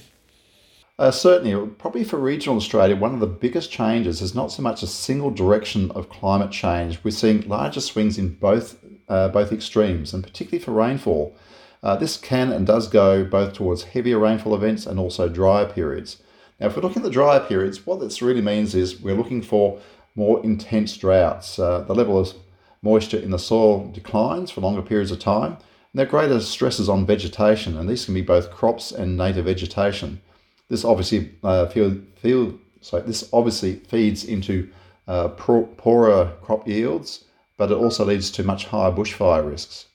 Uh, 0.98 1.12
certainly, 1.12 1.68
probably 1.78 2.02
for 2.02 2.16
regional 2.16 2.56
Australia, 2.56 2.96
one 2.96 3.14
of 3.14 3.20
the 3.20 3.26
biggest 3.26 3.70
changes 3.70 4.20
is 4.20 4.34
not 4.34 4.50
so 4.50 4.60
much 4.62 4.82
a 4.82 4.86
single 4.86 5.30
direction 5.30 5.92
of 5.92 6.08
climate 6.08 6.50
change. 6.50 6.98
We're 7.04 7.12
seeing 7.12 7.48
larger 7.48 7.80
swings 7.80 8.18
in 8.18 8.34
both 8.34 8.84
uh, 9.08 9.28
both 9.28 9.52
extremes, 9.52 10.12
and 10.12 10.24
particularly 10.24 10.62
for 10.62 10.72
rainfall. 10.72 11.36
Uh, 11.82 11.94
this 11.96 12.16
can 12.16 12.50
and 12.50 12.66
does 12.66 12.88
go 12.88 13.24
both 13.24 13.52
towards 13.52 13.84
heavier 13.84 14.18
rainfall 14.18 14.54
events 14.54 14.86
and 14.86 14.98
also 14.98 15.28
drier 15.28 15.66
periods. 15.66 16.20
Now, 16.58 16.66
if 16.66 16.76
we're 16.76 16.82
looking 16.82 17.02
at 17.02 17.04
the 17.04 17.10
drier 17.10 17.40
periods, 17.40 17.86
what 17.86 18.00
this 18.00 18.20
really 18.20 18.42
means 18.42 18.74
is 18.74 19.00
we're 19.00 19.14
looking 19.14 19.40
for 19.40 19.80
more 20.16 20.42
intense 20.44 20.96
droughts. 20.96 21.60
Uh, 21.60 21.80
the 21.82 21.94
level 21.94 22.18
of 22.18 22.34
moisture 22.82 23.18
in 23.18 23.30
the 23.30 23.38
soil 23.38 23.88
declines 23.92 24.50
for 24.50 24.60
longer 24.60 24.82
periods 24.82 25.12
of 25.12 25.20
time. 25.20 25.52
And 25.52 25.94
there 25.94 26.06
are 26.06 26.10
greater 26.10 26.40
stresses 26.40 26.88
on 26.88 27.06
vegetation, 27.06 27.78
and 27.78 27.88
these 27.88 28.04
can 28.04 28.14
be 28.14 28.20
both 28.22 28.50
crops 28.50 28.90
and 28.90 29.16
native 29.16 29.44
vegetation. 29.44 30.20
This 30.68 30.84
obviously 30.84 31.32
uh, 31.42 31.66
feel, 31.66 31.96
feel, 32.16 32.58
so 32.80 33.00
this 33.00 33.28
obviously 33.32 33.76
feeds 33.76 34.24
into 34.24 34.70
uh, 35.06 35.28
poorer 35.28 36.32
crop 36.42 36.68
yields, 36.68 37.24
but 37.56 37.70
it 37.70 37.74
also 37.74 38.04
leads 38.04 38.30
to 38.32 38.42
much 38.42 38.66
higher 38.66 38.92
bushfire 38.92 39.48
risks. 39.48 39.86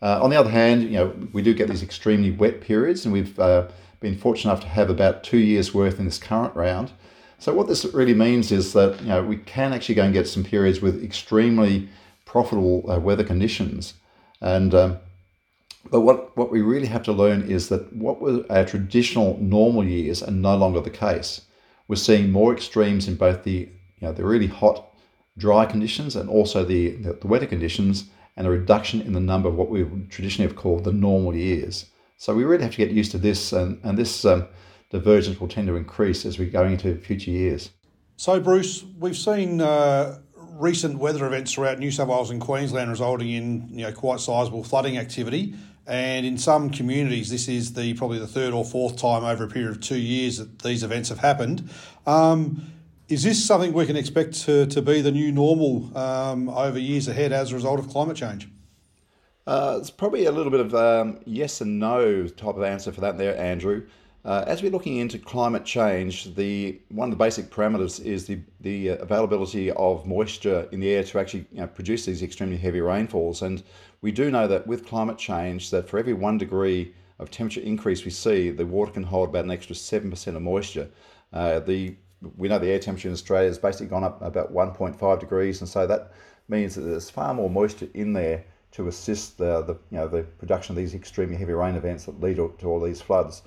Uh, 0.00 0.20
on 0.22 0.30
the 0.30 0.36
other 0.36 0.50
hand, 0.50 0.82
you 0.82 0.90
know 0.90 1.14
we 1.32 1.42
do 1.42 1.54
get 1.54 1.68
these 1.68 1.82
extremely 1.82 2.30
wet 2.30 2.60
periods, 2.60 3.04
and 3.04 3.12
we've 3.12 3.38
uh, 3.38 3.68
been 4.00 4.16
fortunate 4.16 4.52
enough 4.52 4.62
to 4.62 4.68
have 4.68 4.90
about 4.90 5.22
two 5.22 5.38
years' 5.38 5.72
worth 5.72 5.98
in 5.98 6.04
this 6.04 6.18
current 6.18 6.54
round. 6.56 6.90
So 7.38 7.52
what 7.54 7.68
this 7.68 7.84
really 7.86 8.14
means 8.14 8.52
is 8.52 8.72
that 8.72 9.00
you 9.00 9.08
know 9.08 9.22
we 9.22 9.36
can 9.36 9.72
actually 9.72 9.96
go 9.96 10.04
and 10.04 10.14
get 10.14 10.28
some 10.28 10.44
periods 10.44 10.80
with 10.80 11.02
extremely 11.02 11.88
profitable 12.24 12.90
uh, 12.90 12.98
weather 12.98 13.24
conditions, 13.24 13.94
and 14.40 14.74
um, 14.74 14.98
but 15.90 16.00
what 16.00 16.36
what 16.36 16.50
we 16.50 16.62
really 16.62 16.86
have 16.86 17.02
to 17.04 17.12
learn 17.12 17.42
is 17.42 17.68
that 17.68 17.92
what 17.94 18.20
were 18.20 18.44
our 18.50 18.64
traditional 18.64 19.38
normal 19.38 19.84
years 19.84 20.22
are 20.22 20.30
no 20.30 20.56
longer 20.56 20.80
the 20.80 20.90
case. 20.90 21.42
We're 21.88 21.96
seeing 21.96 22.30
more 22.30 22.52
extremes 22.52 23.08
in 23.08 23.16
both 23.16 23.44
the 23.44 23.68
you 23.98 24.02
know 24.02 24.12
the 24.12 24.24
really 24.24 24.46
hot, 24.46 24.86
dry 25.36 25.66
conditions 25.66 26.16
and 26.16 26.28
also 26.28 26.64
the 26.64 26.90
the, 26.90 27.12
the 27.14 27.26
wetter 27.26 27.46
conditions, 27.46 28.04
and 28.36 28.46
a 28.46 28.50
reduction 28.50 29.00
in 29.00 29.12
the 29.12 29.20
number 29.20 29.48
of 29.48 29.56
what 29.56 29.70
we 29.70 29.84
traditionally 30.08 30.48
have 30.48 30.56
called 30.56 30.84
the 30.84 30.92
normal 30.92 31.34
years. 31.34 31.86
So 32.16 32.34
we 32.34 32.44
really 32.44 32.62
have 32.62 32.72
to 32.72 32.78
get 32.78 32.90
used 32.90 33.10
to 33.12 33.18
this, 33.18 33.52
and 33.52 33.80
and 33.82 33.98
this. 33.98 34.24
Um, 34.24 34.48
divergence 34.92 35.40
will 35.40 35.48
tend 35.48 35.66
to 35.66 35.74
increase 35.74 36.24
as 36.24 36.38
we 36.38 36.46
go 36.46 36.64
into 36.64 36.94
future 36.98 37.30
years. 37.30 37.70
So, 38.16 38.38
Bruce, 38.38 38.84
we've 38.98 39.16
seen 39.16 39.60
uh, 39.60 40.20
recent 40.36 40.98
weather 40.98 41.26
events 41.26 41.52
throughout 41.52 41.78
New 41.78 41.90
South 41.90 42.08
Wales 42.08 42.30
and 42.30 42.40
Queensland 42.40 42.90
resulting 42.90 43.30
in 43.30 43.68
you 43.70 43.84
know 43.84 43.92
quite 43.92 44.20
sizable 44.20 44.62
flooding 44.62 44.98
activity. 44.98 45.54
And 45.86 46.24
in 46.24 46.38
some 46.38 46.70
communities, 46.70 47.28
this 47.28 47.48
is 47.48 47.72
the 47.72 47.94
probably 47.94 48.18
the 48.18 48.26
third 48.26 48.52
or 48.52 48.64
fourth 48.64 48.96
time 48.96 49.24
over 49.24 49.44
a 49.44 49.48
period 49.48 49.70
of 49.70 49.80
two 49.80 49.98
years 49.98 50.38
that 50.38 50.60
these 50.60 50.82
events 50.84 51.08
have 51.08 51.18
happened. 51.18 51.68
Um, 52.06 52.72
is 53.08 53.22
this 53.22 53.44
something 53.44 53.72
we 53.72 53.84
can 53.86 53.96
expect 53.96 54.34
to, 54.42 54.66
to 54.66 54.80
be 54.80 55.00
the 55.00 55.10
new 55.10 55.32
normal 55.32 55.96
um, 55.96 56.48
over 56.48 56.78
years 56.78 57.08
ahead 57.08 57.32
as 57.32 57.52
a 57.52 57.54
result 57.54 57.78
of 57.78 57.88
climate 57.88 58.16
change? 58.16 58.48
Uh, 59.46 59.76
it's 59.80 59.90
probably 59.90 60.26
a 60.26 60.32
little 60.32 60.52
bit 60.52 60.60
of 60.60 60.74
um, 60.74 61.18
yes 61.26 61.60
and 61.60 61.78
no 61.78 62.28
type 62.28 62.56
of 62.56 62.62
answer 62.62 62.92
for 62.92 63.00
that 63.00 63.18
there, 63.18 63.36
Andrew. 63.36 63.86
Uh, 64.24 64.44
as 64.46 64.62
we're 64.62 64.70
looking 64.70 64.98
into 64.98 65.18
climate 65.18 65.64
change, 65.64 66.32
the 66.36 66.80
one 66.90 67.10
of 67.10 67.18
the 67.18 67.22
basic 67.22 67.50
parameters 67.50 68.00
is 68.04 68.24
the, 68.24 68.38
the 68.60 68.88
availability 68.88 69.72
of 69.72 70.06
moisture 70.06 70.68
in 70.70 70.78
the 70.78 70.90
air 70.90 71.02
to 71.02 71.18
actually 71.18 71.44
you 71.50 71.60
know, 71.60 71.66
produce 71.66 72.06
these 72.06 72.22
extremely 72.22 72.56
heavy 72.56 72.80
rainfalls. 72.80 73.42
And 73.42 73.64
we 74.02 74.12
do 74.12 74.30
know 74.30 74.46
that 74.48 74.66
with 74.66 74.86
climate 74.86 75.16
change, 75.16 75.70
that 75.70 75.88
for 75.88 75.98
every 75.98 76.12
one 76.12 76.36
degree 76.36 76.92
of 77.18 77.30
temperature 77.30 77.60
increase 77.60 78.04
we 78.04 78.10
see, 78.10 78.50
the 78.50 78.66
water 78.66 78.92
can 78.92 79.04
hold 79.04 79.30
about 79.30 79.44
an 79.44 79.50
extra 79.50 79.74
7% 79.74 80.36
of 80.36 80.42
moisture. 80.42 80.90
Uh, 81.32 81.60
the 81.60 81.94
we 82.36 82.46
know 82.48 82.58
the 82.58 82.70
air 82.70 82.78
temperature 82.78 83.08
in 83.08 83.14
Australia 83.14 83.48
has 83.48 83.58
basically 83.58 83.88
gone 83.88 84.04
up 84.04 84.22
about 84.22 84.52
1.5 84.52 85.18
degrees, 85.18 85.60
and 85.60 85.68
so 85.68 85.86
that 85.88 86.12
means 86.48 86.74
that 86.74 86.82
there's 86.82 87.10
far 87.10 87.34
more 87.34 87.50
moisture 87.50 87.88
in 87.94 88.12
there 88.12 88.44
to 88.72 88.88
assist 88.88 89.38
the, 89.38 89.62
the 89.62 89.74
you 89.90 89.98
know 89.98 90.08
the 90.08 90.22
production 90.22 90.72
of 90.72 90.76
these 90.76 90.94
extremely 90.94 91.36
heavy 91.36 91.52
rain 91.52 91.74
events 91.74 92.04
that 92.04 92.20
lead 92.20 92.36
to 92.36 92.66
all 92.66 92.80
these 92.80 93.00
floods. 93.00 93.42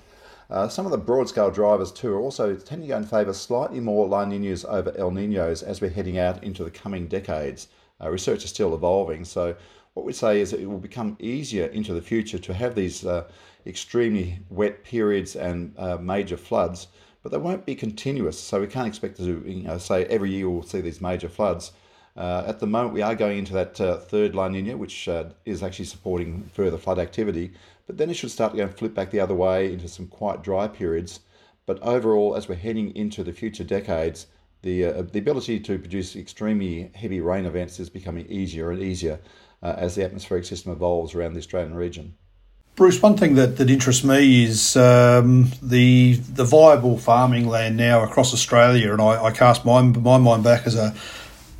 Uh, 0.50 0.68
some 0.68 0.86
of 0.86 0.92
the 0.92 0.98
broad 0.98 1.28
scale 1.28 1.50
drivers 1.50 1.90
too 1.90 2.12
are 2.12 2.20
also 2.20 2.54
tending 2.54 2.86
to 2.88 2.94
go 2.94 2.98
in 2.98 3.04
favour 3.04 3.32
slightly 3.32 3.80
more 3.80 4.06
La 4.06 4.24
Ninas 4.24 4.64
over 4.64 4.94
El 4.96 5.10
Ninos 5.10 5.62
as 5.62 5.80
we're 5.80 5.90
heading 5.90 6.18
out 6.18 6.42
into 6.44 6.62
the 6.62 6.70
coming 6.70 7.08
decades. 7.08 7.68
Uh, 8.00 8.10
research 8.10 8.44
is 8.44 8.50
still 8.50 8.74
evolving, 8.74 9.24
so 9.24 9.56
what 9.96 10.04
we 10.04 10.12
say 10.12 10.42
is 10.42 10.50
that 10.50 10.60
it 10.60 10.66
will 10.66 10.78
become 10.78 11.16
easier 11.18 11.64
into 11.68 11.94
the 11.94 12.02
future 12.02 12.38
to 12.38 12.52
have 12.52 12.74
these 12.74 13.06
uh, 13.06 13.24
extremely 13.66 14.38
wet 14.50 14.84
periods 14.84 15.34
and 15.34 15.72
uh, 15.78 15.96
major 15.96 16.36
floods, 16.36 16.88
but 17.22 17.32
they 17.32 17.38
won't 17.38 17.64
be 17.64 17.74
continuous. 17.74 18.38
So 18.38 18.60
we 18.60 18.66
can't 18.66 18.86
expect 18.86 19.16
to, 19.16 19.42
you 19.46 19.62
know, 19.62 19.78
say 19.78 20.04
every 20.04 20.30
year 20.30 20.50
we'll 20.50 20.64
see 20.64 20.82
these 20.82 21.00
major 21.00 21.30
floods. 21.30 21.72
Uh, 22.14 22.44
at 22.46 22.60
the 22.60 22.66
moment, 22.66 22.92
we 22.92 23.00
are 23.00 23.14
going 23.14 23.38
into 23.38 23.54
that 23.54 23.80
uh, 23.80 23.96
third 23.96 24.34
La 24.34 24.48
Nina, 24.48 24.76
which 24.76 25.08
uh, 25.08 25.30
is 25.46 25.62
actually 25.62 25.86
supporting 25.86 26.42
further 26.52 26.76
flood 26.76 26.98
activity. 26.98 27.52
But 27.86 27.96
then 27.96 28.10
it 28.10 28.14
should 28.16 28.30
start 28.30 28.52
to 28.52 28.58
go 28.58 28.68
flip 28.68 28.94
back 28.94 29.10
the 29.10 29.20
other 29.20 29.34
way 29.34 29.72
into 29.72 29.88
some 29.88 30.08
quite 30.08 30.42
dry 30.42 30.68
periods. 30.68 31.20
But 31.64 31.82
overall, 31.82 32.36
as 32.36 32.50
we're 32.50 32.56
heading 32.56 32.94
into 32.94 33.24
the 33.24 33.32
future 33.32 33.64
decades, 33.64 34.26
the, 34.60 34.84
uh, 34.84 35.02
the 35.02 35.20
ability 35.20 35.58
to 35.60 35.78
produce 35.78 36.16
extremely 36.16 36.90
heavy 36.94 37.22
rain 37.22 37.46
events 37.46 37.80
is 37.80 37.88
becoming 37.88 38.26
easier 38.26 38.70
and 38.70 38.82
easier 38.82 39.20
uh, 39.66 39.74
as 39.78 39.94
the 39.96 40.04
atmospheric 40.04 40.44
system 40.44 40.72
evolves 40.72 41.14
around 41.14 41.32
the 41.32 41.40
Australian 41.40 41.74
region. 41.74 42.14
Bruce, 42.76 43.00
one 43.00 43.16
thing 43.16 43.34
that, 43.34 43.56
that 43.56 43.70
interests 43.70 44.04
me 44.04 44.44
is 44.44 44.76
um, 44.76 45.50
the 45.62 46.14
the 46.14 46.44
viable 46.44 46.98
farming 46.98 47.48
land 47.48 47.76
now 47.76 48.04
across 48.04 48.34
Australia, 48.34 48.92
and 48.92 49.00
I, 49.00 49.24
I 49.24 49.30
cast 49.30 49.64
my 49.64 49.80
my 49.82 50.18
mind 50.18 50.44
back 50.44 50.66
as 50.66 50.76
a 50.76 50.94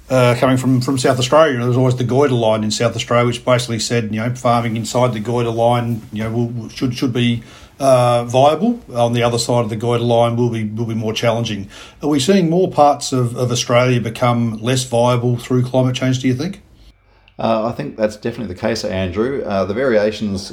uh, 0.08 0.36
coming 0.38 0.56
from, 0.56 0.80
from 0.80 0.98
South 0.98 1.18
Australia. 1.18 1.58
There 1.58 1.66
was 1.66 1.76
always 1.76 1.96
the 1.96 2.04
Goyder 2.04 2.38
line 2.38 2.62
in 2.62 2.70
South 2.70 2.94
Australia, 2.94 3.26
which 3.26 3.44
basically 3.44 3.80
said, 3.80 4.14
you 4.14 4.20
know, 4.20 4.32
farming 4.34 4.76
inside 4.76 5.12
the 5.14 5.20
Goyder 5.20 5.52
line, 5.52 6.02
you 6.12 6.22
know, 6.22 6.30
will, 6.30 6.68
should 6.68 6.94
should 6.94 7.14
be 7.14 7.42
uh, 7.80 8.24
viable. 8.24 8.80
On 8.94 9.14
the 9.14 9.22
other 9.22 9.38
side 9.38 9.64
of 9.64 9.70
the 9.70 9.76
Goyder 9.76 10.06
line, 10.06 10.36
will 10.36 10.50
be 10.50 10.64
will 10.64 10.86
be 10.86 10.94
more 10.94 11.14
challenging. 11.14 11.68
Are 12.02 12.10
we 12.10 12.20
seeing 12.20 12.50
more 12.50 12.70
parts 12.70 13.12
of, 13.12 13.36
of 13.36 13.50
Australia 13.50 14.00
become 14.00 14.58
less 14.58 14.84
viable 14.84 15.38
through 15.38 15.64
climate 15.64 15.96
change? 15.96 16.20
Do 16.20 16.28
you 16.28 16.34
think? 16.34 16.60
Uh, 17.38 17.66
I 17.66 17.72
think 17.72 17.96
that's 17.96 18.16
definitely 18.16 18.54
the 18.54 18.60
case, 18.60 18.84
Andrew. 18.84 19.42
Uh, 19.42 19.64
the 19.64 19.74
variations 19.74 20.52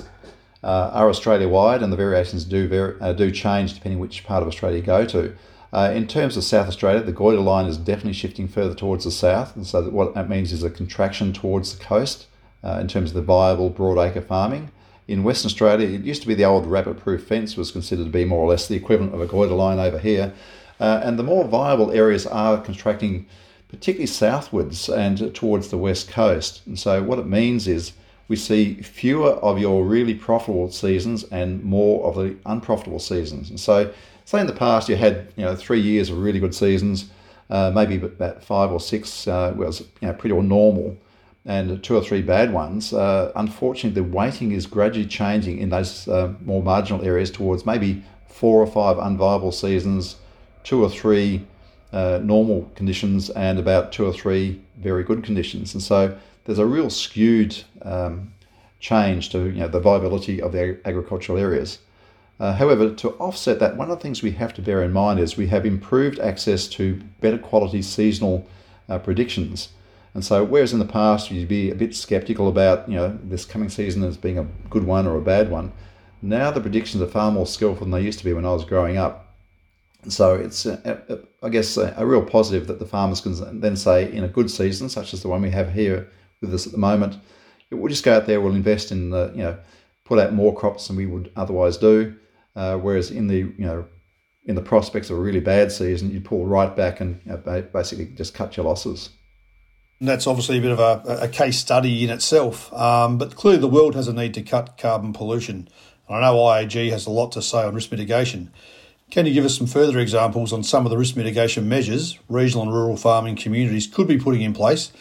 uh, 0.64 0.92
are 0.94 1.10
Australia 1.10 1.48
wide, 1.48 1.82
and 1.82 1.92
the 1.92 1.98
variations 1.98 2.46
do 2.46 2.68
ver- 2.68 3.14
do 3.14 3.32
change 3.32 3.74
depending 3.74 4.00
which 4.00 4.26
part 4.26 4.42
of 4.42 4.48
Australia 4.48 4.80
you 4.80 4.84
go 4.84 5.06
to. 5.06 5.36
Uh, 5.74 5.92
in 5.94 6.06
terms 6.08 6.38
of 6.38 6.44
South 6.44 6.68
Australia, 6.68 7.02
the 7.02 7.12
Goyder 7.12 7.44
line 7.44 7.66
is 7.66 7.78
definitely 7.78 8.14
shifting 8.14 8.48
further 8.48 8.76
towards 8.76 9.06
the 9.06 9.12
south, 9.12 9.56
and 9.56 9.66
so 9.66 9.82
that 9.82 9.92
what 9.92 10.14
that 10.14 10.30
means 10.30 10.52
is 10.52 10.62
a 10.62 10.70
contraction 10.70 11.34
towards 11.34 11.76
the 11.76 11.84
coast 11.84 12.28
uh, 12.64 12.78
in 12.80 12.88
terms 12.88 13.10
of 13.10 13.16
the 13.16 13.24
viable 13.24 13.72
broadacre 13.72 14.24
farming. 14.24 14.70
In 15.08 15.24
Western 15.24 15.50
Australia, 15.50 15.88
it 15.88 16.02
used 16.02 16.22
to 16.22 16.28
be 16.28 16.36
the 16.36 16.46
old 16.46 16.68
rabbit-proof 16.68 17.24
fence 17.26 17.58
was 17.58 17.72
considered 17.72 18.06
to 18.06 18.12
be 18.12 18.24
more 18.24 18.40
or 18.40 18.50
less 18.50 18.68
the 18.68 18.76
equivalent 18.76 19.16
of 19.16 19.22
a 19.22 19.28
Goyder 19.28 19.58
line 19.58 19.80
over 19.80 19.98
here, 19.98 20.34
uh, 20.80 21.02
and 21.04 21.18
the 21.18 21.24
more 21.24 21.44
viable 21.46 21.92
areas 21.92 22.28
are 22.28 22.62
contracting, 22.62 23.26
particularly 23.74 24.06
southwards 24.06 24.88
and 24.88 25.34
towards 25.34 25.70
the 25.70 25.78
west 25.78 26.10
coast. 26.10 26.62
And 26.68 26.78
so 26.78 27.02
what 27.02 27.20
it 27.20 27.26
means 27.26 27.68
is 27.68 27.94
we 28.28 28.36
see 28.36 28.76
fewer 28.76 29.32
of 29.32 29.60
your 29.60 29.84
really 29.84 30.14
profitable 30.14 30.72
seasons 30.72 31.24
and 31.26 31.64
more 31.64 32.06
of 32.06 32.16
the 32.16 32.38
unprofitable 32.46 33.00
seasons, 33.00 33.50
and 33.50 33.60
so 33.60 33.92
say 34.26 34.40
in 34.40 34.48
the 34.48 34.54
past 34.54 34.88
you 34.88 34.96
had 34.96 35.28
you 35.36 35.44
know 35.44 35.56
three 35.56 35.82
years 35.82 36.10
of 36.10 36.18
really 36.18 36.40
good 36.40 36.56
seasons, 36.56 37.10
uh, 37.50 37.72
maybe 37.76 37.98
about 37.98 38.44
five 38.44 38.72
or 38.72 38.80
six 38.80 39.28
uh, 39.28 39.54
was 39.58 39.82
you 40.02 40.08
know 40.08 40.14
pretty 40.14 40.36
normal, 40.40 40.98
and 41.46 41.84
two 41.84 41.98
or 41.98 42.02
three 42.02 42.22
bad 42.22 42.54
ones. 42.54 42.94
Uh, 42.94 43.32
unfortunately, 43.36 44.02
the 44.02 44.08
weighting 44.08 44.54
is 44.54 44.66
gradually 44.66 45.08
changing 45.08 45.58
in 45.58 45.70
those 45.70 46.08
uh, 46.08 46.34
more 46.46 46.64
marginal 46.64 47.04
areas 47.04 47.30
towards 47.30 47.66
maybe 47.66 48.02
four 48.28 48.62
or 48.62 48.68
five 48.68 48.98
unviable 48.98 49.54
seasons, 49.54 50.16
two 50.64 50.82
or 50.84 50.90
three 50.90 51.46
uh, 51.94 52.20
normal 52.24 52.70
conditions, 52.76 53.30
and 53.30 53.60
about 53.60 53.92
two 53.92 54.06
or 54.06 54.12
three 54.12 54.62
very 54.78 55.04
good 55.04 55.24
conditions. 55.24 55.74
And 55.74 55.82
so 55.82 56.18
there's 56.46 56.60
a 56.60 56.66
real 56.66 56.90
skewed 56.90 57.64
um, 57.84 58.34
change 58.80 59.30
to 59.30 59.46
you 59.46 59.60
know 59.60 59.68
the 59.68 59.80
viability 59.80 60.42
of 60.42 60.52
the 60.52 60.80
agricultural 60.86 61.38
areas. 61.38 61.80
Uh, 62.40 62.54
however, 62.54 62.94
to 62.94 63.12
offset 63.12 63.60
that, 63.60 63.78
one 63.78 63.90
of 63.90 63.98
the 63.98 64.02
things 64.02 64.24
we 64.24 64.32
have 64.32 64.54
to 64.56 64.62
bear 64.62 64.84
in 64.84 64.92
mind 64.92 65.20
is 65.20 65.38
we 65.38 65.48
have 65.48 65.66
improved 65.66 66.20
access 66.20 66.68
to 66.68 67.00
better 67.22 67.38
quality 67.38 67.82
seasonal 67.82 68.48
uh, 68.90 68.98
predictions. 68.98 69.70
And 70.14 70.26
so, 70.26 70.44
whereas 70.44 70.74
in 70.74 70.80
the 70.80 70.86
past 70.86 71.32
you'd 71.32 71.48
be 71.48 71.72
a 71.72 71.76
bit 71.76 71.96
skeptical 71.96 72.48
about, 72.48 72.90
you 72.90 72.96
know, 72.96 73.18
this 73.24 73.46
coming 73.46 73.70
season 73.70 74.04
as 74.04 74.18
being 74.18 74.38
a 74.38 74.48
good 74.70 74.84
one 74.84 75.08
or 75.08 75.16
a 75.16 75.22
bad 75.22 75.50
one, 75.50 75.72
now 76.22 76.52
the 76.52 76.62
predictions 76.62 77.02
are 77.02 77.08
far 77.08 77.32
more 77.32 77.48
skillful 77.48 77.86
than 77.86 77.92
they 77.92 78.02
used 78.02 78.20
to 78.20 78.26
be 78.26 78.34
when 78.34 78.46
I 78.46 78.54
was 78.54 78.66
growing 78.66 78.98
up. 78.98 79.23
So 80.10 80.36
it's, 80.36 80.66
I 80.66 81.50
guess, 81.50 81.78
a, 81.78 81.94
a, 81.98 82.06
real 82.06 82.24
positive 82.24 82.68
that 82.68 82.80
the 82.80 82.86
farmers 82.86 83.22
can 83.22 83.62
then 83.62 83.76
say, 83.76 84.12
in 84.12 84.24
a 84.24 84.28
good 84.28 84.52
season, 84.52 84.90
such 84.90 85.14
as 85.14 85.22
the 85.22 85.30
one 85.30 85.42
we 85.42 85.52
have 85.52 85.74
here 85.74 86.10
with 86.42 86.54
us 86.54 86.66
at 86.66 86.72
the 86.72 86.78
moment, 86.78 87.18
we'll 87.72 87.90
just 87.90 88.04
go 88.04 88.16
out 88.16 88.26
there, 88.26 88.42
we'll 88.42 88.56
invest 88.56 88.92
in 88.92 89.10
the, 89.12 89.32
you 89.34 89.44
know, 89.44 89.58
put 90.06 90.20
out 90.20 90.34
more 90.34 90.54
crops 90.56 90.88
than 90.88 90.98
we 90.98 91.06
would 91.06 91.32
otherwise 91.36 91.78
do. 91.78 92.16
Uh, 92.56 92.78
whereas 92.78 93.10
in 93.10 93.28
the 93.28 93.38
you 93.38 93.66
know 93.66 93.86
in 94.46 94.56
the 94.56 94.62
prospects 94.62 95.10
of 95.10 95.18
a 95.18 95.22
really 95.22 95.40
bad 95.40 95.72
season, 95.72 96.12
you 96.12 96.22
pull 96.22 96.46
right 96.46 96.76
back 96.76 97.00
and 97.00 97.20
you 97.26 97.32
know, 97.32 97.62
basically 97.74 98.06
just 98.08 98.34
cut 98.34 98.56
your 98.58 98.66
losses. 98.66 99.10
And 100.00 100.10
that's 100.10 100.28
obviously 100.28 100.58
a 100.58 100.62
bit 100.62 100.72
of 100.72 100.80
a, 100.80 101.24
a 101.24 101.28
case 101.30 101.58
study 101.58 102.04
in 102.04 102.10
itself. 102.10 102.72
Um, 102.74 103.18
but 103.18 103.36
clearly, 103.36 103.62
the 103.62 103.70
world 103.70 103.96
has 103.96 104.08
a 104.08 104.14
need 104.14 104.34
to 104.34 104.42
cut 104.42 104.78
carbon 104.78 105.14
pollution. 105.14 105.70
And 106.08 106.18
I 106.18 106.22
know 106.22 106.36
IAG 106.36 106.92
has 106.92 107.06
a 107.06 107.10
lot 107.10 107.32
to 107.34 107.42
say 107.42 107.64
on 107.64 107.74
risk 107.74 107.90
mitigation. 107.90 108.52
Can 109.14 109.28
you 109.28 109.34
give 109.36 109.46
us 109.46 109.56
some 109.56 109.68
further 109.68 110.00
examples 110.00 110.52
on 110.52 110.64
some 110.64 110.88
of 110.88 110.90
the 110.90 110.98
risk 110.98 111.16
mitigation 111.16 111.70
measures 111.70 112.18
regional 112.30 112.64
and 112.64 112.74
rural 112.74 112.98
farming 112.98 113.36
communities 113.36 113.86
could 113.86 114.08
be 114.08 114.18
putting 114.18 114.42
in 114.42 114.54
place 114.54 114.92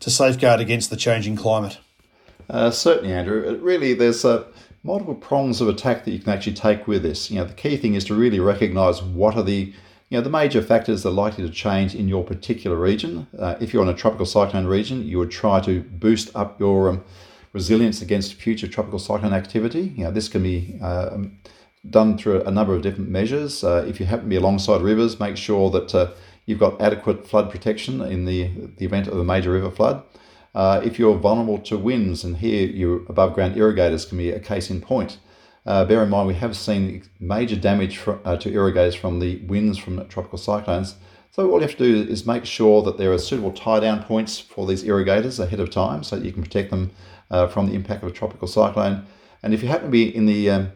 to 0.00 0.08
safeguard 0.08 0.58
against 0.58 0.88
the 0.88 0.96
changing 0.96 1.36
climate? 1.36 1.76
Uh, 2.48 2.70
certainly, 2.70 3.12
Andrew. 3.12 3.58
Really, 3.60 3.92
there's 3.92 4.24
a 4.24 4.46
multiple 4.82 5.14
prongs 5.14 5.60
of 5.60 5.68
attack 5.68 6.06
that 6.06 6.12
you 6.12 6.18
can 6.18 6.32
actually 6.32 6.54
take 6.54 6.86
with 6.86 7.02
this. 7.02 7.30
You 7.30 7.40
know, 7.40 7.44
the 7.44 7.52
key 7.52 7.76
thing 7.76 7.92
is 7.92 8.04
to 8.04 8.14
really 8.14 8.40
recognize 8.40 9.02
what 9.02 9.36
are 9.36 9.42
the 9.42 9.74
you 10.08 10.16
know, 10.16 10.22
the 10.22 10.30
major 10.30 10.62
factors 10.62 11.02
that 11.02 11.10
are 11.10 11.12
likely 11.12 11.46
to 11.46 11.52
change 11.52 11.94
in 11.94 12.08
your 12.08 12.24
particular 12.24 12.78
region. 12.78 13.26
Uh, 13.38 13.56
if 13.60 13.74
you're 13.74 13.82
in 13.82 13.90
a 13.90 13.94
tropical 13.94 14.24
cyclone 14.24 14.64
region, 14.64 15.06
you 15.06 15.18
would 15.18 15.30
try 15.30 15.60
to 15.60 15.82
boost 15.82 16.34
up 16.34 16.58
your 16.58 16.88
um, 16.88 17.04
resilience 17.52 18.00
against 18.00 18.32
future 18.32 18.66
tropical 18.66 18.98
cyclone 18.98 19.34
activity. 19.34 19.92
You 19.94 20.04
know, 20.04 20.10
this 20.10 20.30
can 20.30 20.42
be 20.42 20.78
uh, 20.80 21.18
done 21.90 22.18
through 22.18 22.42
a 22.42 22.50
number 22.50 22.74
of 22.74 22.82
different 22.82 23.10
measures. 23.10 23.64
Uh, 23.64 23.84
if 23.88 24.00
you 24.00 24.06
happen 24.06 24.24
to 24.24 24.30
be 24.30 24.36
alongside 24.36 24.82
rivers, 24.82 25.20
make 25.20 25.36
sure 25.36 25.70
that 25.70 25.94
uh, 25.94 26.10
you've 26.46 26.58
got 26.58 26.80
adequate 26.80 27.26
flood 27.26 27.50
protection 27.50 28.00
in 28.00 28.24
the, 28.24 28.50
the 28.76 28.84
event 28.84 29.06
of 29.08 29.18
a 29.18 29.24
major 29.24 29.52
river 29.52 29.70
flood. 29.70 30.02
Uh, 30.54 30.80
if 30.82 30.98
you're 30.98 31.16
vulnerable 31.16 31.58
to 31.58 31.76
winds, 31.76 32.24
and 32.24 32.38
here 32.38 32.66
your 32.66 33.02
above 33.08 33.34
ground 33.34 33.56
irrigators 33.56 34.04
can 34.04 34.18
be 34.18 34.30
a 34.30 34.40
case 34.40 34.70
in 34.70 34.80
point. 34.80 35.18
Uh, 35.66 35.84
bear 35.84 36.02
in 36.02 36.08
mind, 36.08 36.26
we 36.26 36.34
have 36.34 36.56
seen 36.56 37.02
major 37.20 37.54
damage 37.54 37.98
for, 37.98 38.18
uh, 38.24 38.36
to 38.36 38.50
irrigators 38.50 38.94
from 38.94 39.20
the 39.20 39.36
winds 39.46 39.76
from 39.76 40.06
tropical 40.08 40.38
cyclones. 40.38 40.96
So 41.30 41.50
all 41.50 41.56
you 41.56 41.66
have 41.68 41.76
to 41.76 42.04
do 42.04 42.10
is 42.10 42.26
make 42.26 42.46
sure 42.46 42.82
that 42.82 42.96
there 42.96 43.12
are 43.12 43.18
suitable 43.18 43.52
tie 43.52 43.80
down 43.80 44.02
points 44.02 44.38
for 44.38 44.66
these 44.66 44.82
irrigators 44.82 45.38
ahead 45.38 45.60
of 45.60 45.70
time, 45.70 46.02
so 46.02 46.16
that 46.16 46.24
you 46.24 46.32
can 46.32 46.42
protect 46.42 46.70
them 46.70 46.90
uh, 47.30 47.46
from 47.46 47.66
the 47.66 47.74
impact 47.74 48.02
of 48.02 48.08
a 48.08 48.12
tropical 48.12 48.48
cyclone. 48.48 49.06
And 49.42 49.52
if 49.54 49.62
you 49.62 49.68
happen 49.68 49.86
to 49.86 49.92
be 49.92 50.16
in 50.16 50.26
the 50.26 50.50
um, 50.50 50.72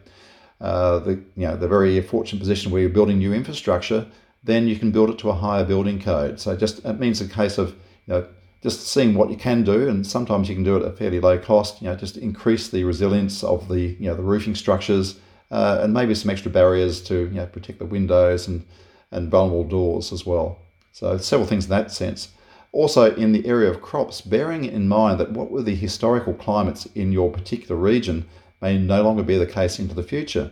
uh, 0.63 0.99
the 0.99 1.11
you 1.35 1.45
know 1.45 1.57
the 1.57 1.67
very 1.67 2.01
fortunate 2.01 2.39
position 2.39 2.71
where 2.71 2.81
you're 2.81 2.89
building 2.89 3.19
new 3.19 3.33
infrastructure, 3.33 4.07
then 4.43 4.65
you 4.65 4.77
can 4.77 4.91
build 4.91 5.09
it 5.09 5.19
to 5.19 5.29
a 5.29 5.33
higher 5.33 5.65
building 5.65 6.01
code. 6.01 6.39
So 6.39 6.55
just 6.55 6.83
it 6.85 6.99
means 6.99 7.19
a 7.19 7.27
case 7.27 7.57
of 7.57 7.71
you 8.07 8.13
know 8.13 8.27
just 8.61 8.87
seeing 8.87 9.13
what 9.13 9.29
you 9.29 9.35
can 9.35 9.63
do, 9.63 9.89
and 9.89 10.07
sometimes 10.07 10.47
you 10.47 10.55
can 10.55 10.63
do 10.63 10.77
it 10.77 10.83
at 10.83 10.97
fairly 10.97 11.19
low 11.19 11.37
cost. 11.37 11.81
You 11.81 11.89
know, 11.89 11.97
just 11.97 12.15
increase 12.15 12.69
the 12.69 12.85
resilience 12.85 13.43
of 13.43 13.67
the 13.67 13.97
you 13.99 14.07
know 14.07 14.15
the 14.15 14.23
roofing 14.23 14.55
structures, 14.55 15.19
uh, 15.51 15.79
and 15.81 15.93
maybe 15.93 16.15
some 16.15 16.31
extra 16.31 16.49
barriers 16.49 17.01
to 17.03 17.25
you 17.25 17.35
know 17.35 17.45
protect 17.45 17.79
the 17.79 17.85
windows 17.85 18.47
and 18.47 18.65
and 19.11 19.29
vulnerable 19.29 19.65
doors 19.65 20.13
as 20.13 20.25
well. 20.25 20.59
So 20.93 21.17
several 21.17 21.47
things 21.47 21.65
in 21.65 21.71
that 21.71 21.91
sense. 21.91 22.29
Also, 22.71 23.13
in 23.15 23.33
the 23.33 23.45
area 23.45 23.69
of 23.69 23.81
crops, 23.81 24.21
bearing 24.21 24.65
in 24.65 24.87
mind 24.87 25.19
that 25.19 25.31
what 25.33 25.51
were 25.51 25.61
the 25.61 25.75
historical 25.75 26.33
climates 26.33 26.87
in 26.95 27.11
your 27.11 27.29
particular 27.29 27.79
region 27.79 28.25
may 28.63 28.77
no 28.77 29.03
longer 29.03 29.23
be 29.23 29.37
the 29.37 29.45
case 29.45 29.77
into 29.77 29.93
the 29.93 30.01
future. 30.01 30.49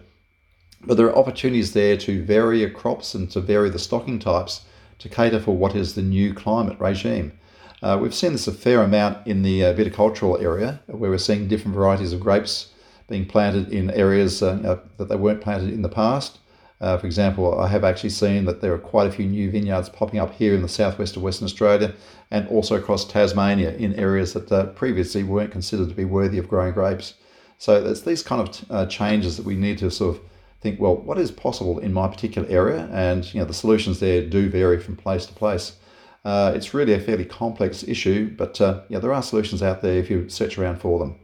But 0.86 0.98
there 0.98 1.08
are 1.08 1.18
opportunities 1.18 1.72
there 1.72 1.96
to 1.98 2.24
vary 2.24 2.60
your 2.60 2.70
crops 2.70 3.16
and 3.16 3.32
to 3.32 3.40
vary 3.40 3.70
the 3.70 3.80
stocking 3.80 4.20
types 4.20 4.66
to 5.00 5.08
cater 5.08 5.40
for 5.40 5.56
what 5.56 5.76
is 5.76 5.96
the 5.96 6.02
new 6.02 6.34
climate 6.34 6.78
regime. 6.78 7.32
Uh, 7.82 7.98
we've 8.00 8.14
seen 8.14 8.34
this 8.34 8.48
a 8.48 8.52
fair 8.52 8.82
amount 8.84 9.26
in 9.26 9.44
the 9.44 9.64
uh, 9.64 9.74
viticultural 9.74 10.42
area, 10.44 10.82
where 10.88 11.10
we're 11.10 11.18
seeing 11.18 11.48
different 11.48 11.74
varieties 11.74 12.12
of 12.12 12.20
grapes 12.20 12.74
being 13.08 13.26
planted 13.26 13.72
in 13.72 13.90
areas 13.92 14.44
uh, 14.44 14.80
that 14.98 15.08
they 15.08 15.16
weren't 15.16 15.42
planted 15.42 15.74
in 15.74 15.82
the 15.82 15.90
past. 15.90 16.40
Uh, 16.82 16.98
for 16.98 17.08
example, 17.08 17.60
I 17.60 17.68
have 17.68 17.84
actually 17.84 18.10
seen 18.10 18.44
that 18.46 18.60
there 18.60 18.74
are 18.74 18.80
quite 18.94 19.08
a 19.08 19.12
few 19.12 19.26
new 19.26 19.50
vineyards 19.50 19.88
popping 19.88 20.20
up 20.20 20.34
here 20.34 20.54
in 20.54 20.64
the 20.64 20.68
southwest 20.68 21.16
of 21.16 21.22
Western 21.22 21.46
Australia 21.46 21.94
and 22.30 22.48
also 22.50 22.76
across 22.76 23.06
Tasmania 23.06 23.72
in 23.76 23.96
areas 23.96 24.34
that 24.34 24.52
uh, 24.52 24.66
previously 24.66 25.24
weren't 25.24 25.52
considered 25.52 25.90
to 25.90 25.96
be 25.96 26.06
worthy 26.06 26.40
of 26.40 26.50
growing 26.50 26.74
grapes. 26.74 27.14
So 27.62 27.86
it's 27.86 28.02
these 28.02 28.24
kind 28.24 28.42
of 28.42 28.72
uh, 28.72 28.86
changes 28.88 29.38
that 29.38 29.46
we 29.46 29.56
need 29.56 29.78
to 29.78 29.92
sort 29.92 30.16
of 30.16 30.24
think, 30.62 30.80
well, 30.80 30.96
what 30.96 31.20
is 31.20 31.30
possible 31.30 31.78
in 31.78 31.94
my 31.94 32.08
particular 32.08 32.50
area? 32.50 32.90
And 32.92 33.32
you 33.36 33.40
know, 33.40 33.46
the 33.46 33.54
solutions 33.54 34.00
there 34.00 34.26
do 34.26 34.50
vary 34.50 34.80
from 34.80 34.96
place 34.96 35.28
to 35.28 35.34
place. 35.34 35.74
Uh, 36.26 36.54
it's 36.56 36.74
really 36.74 36.94
a 36.94 37.00
fairly 37.00 37.24
complex 37.24 37.84
issue, 37.84 38.36
but 38.36 38.60
uh, 38.60 38.82
yeah, 38.90 38.98
there 38.98 39.14
are 39.14 39.22
solutions 39.22 39.62
out 39.62 39.84
there 39.84 40.00
if 40.00 40.10
you 40.10 40.28
search 40.28 40.58
around 40.58 40.78
for 40.78 40.98
them. 40.98 41.18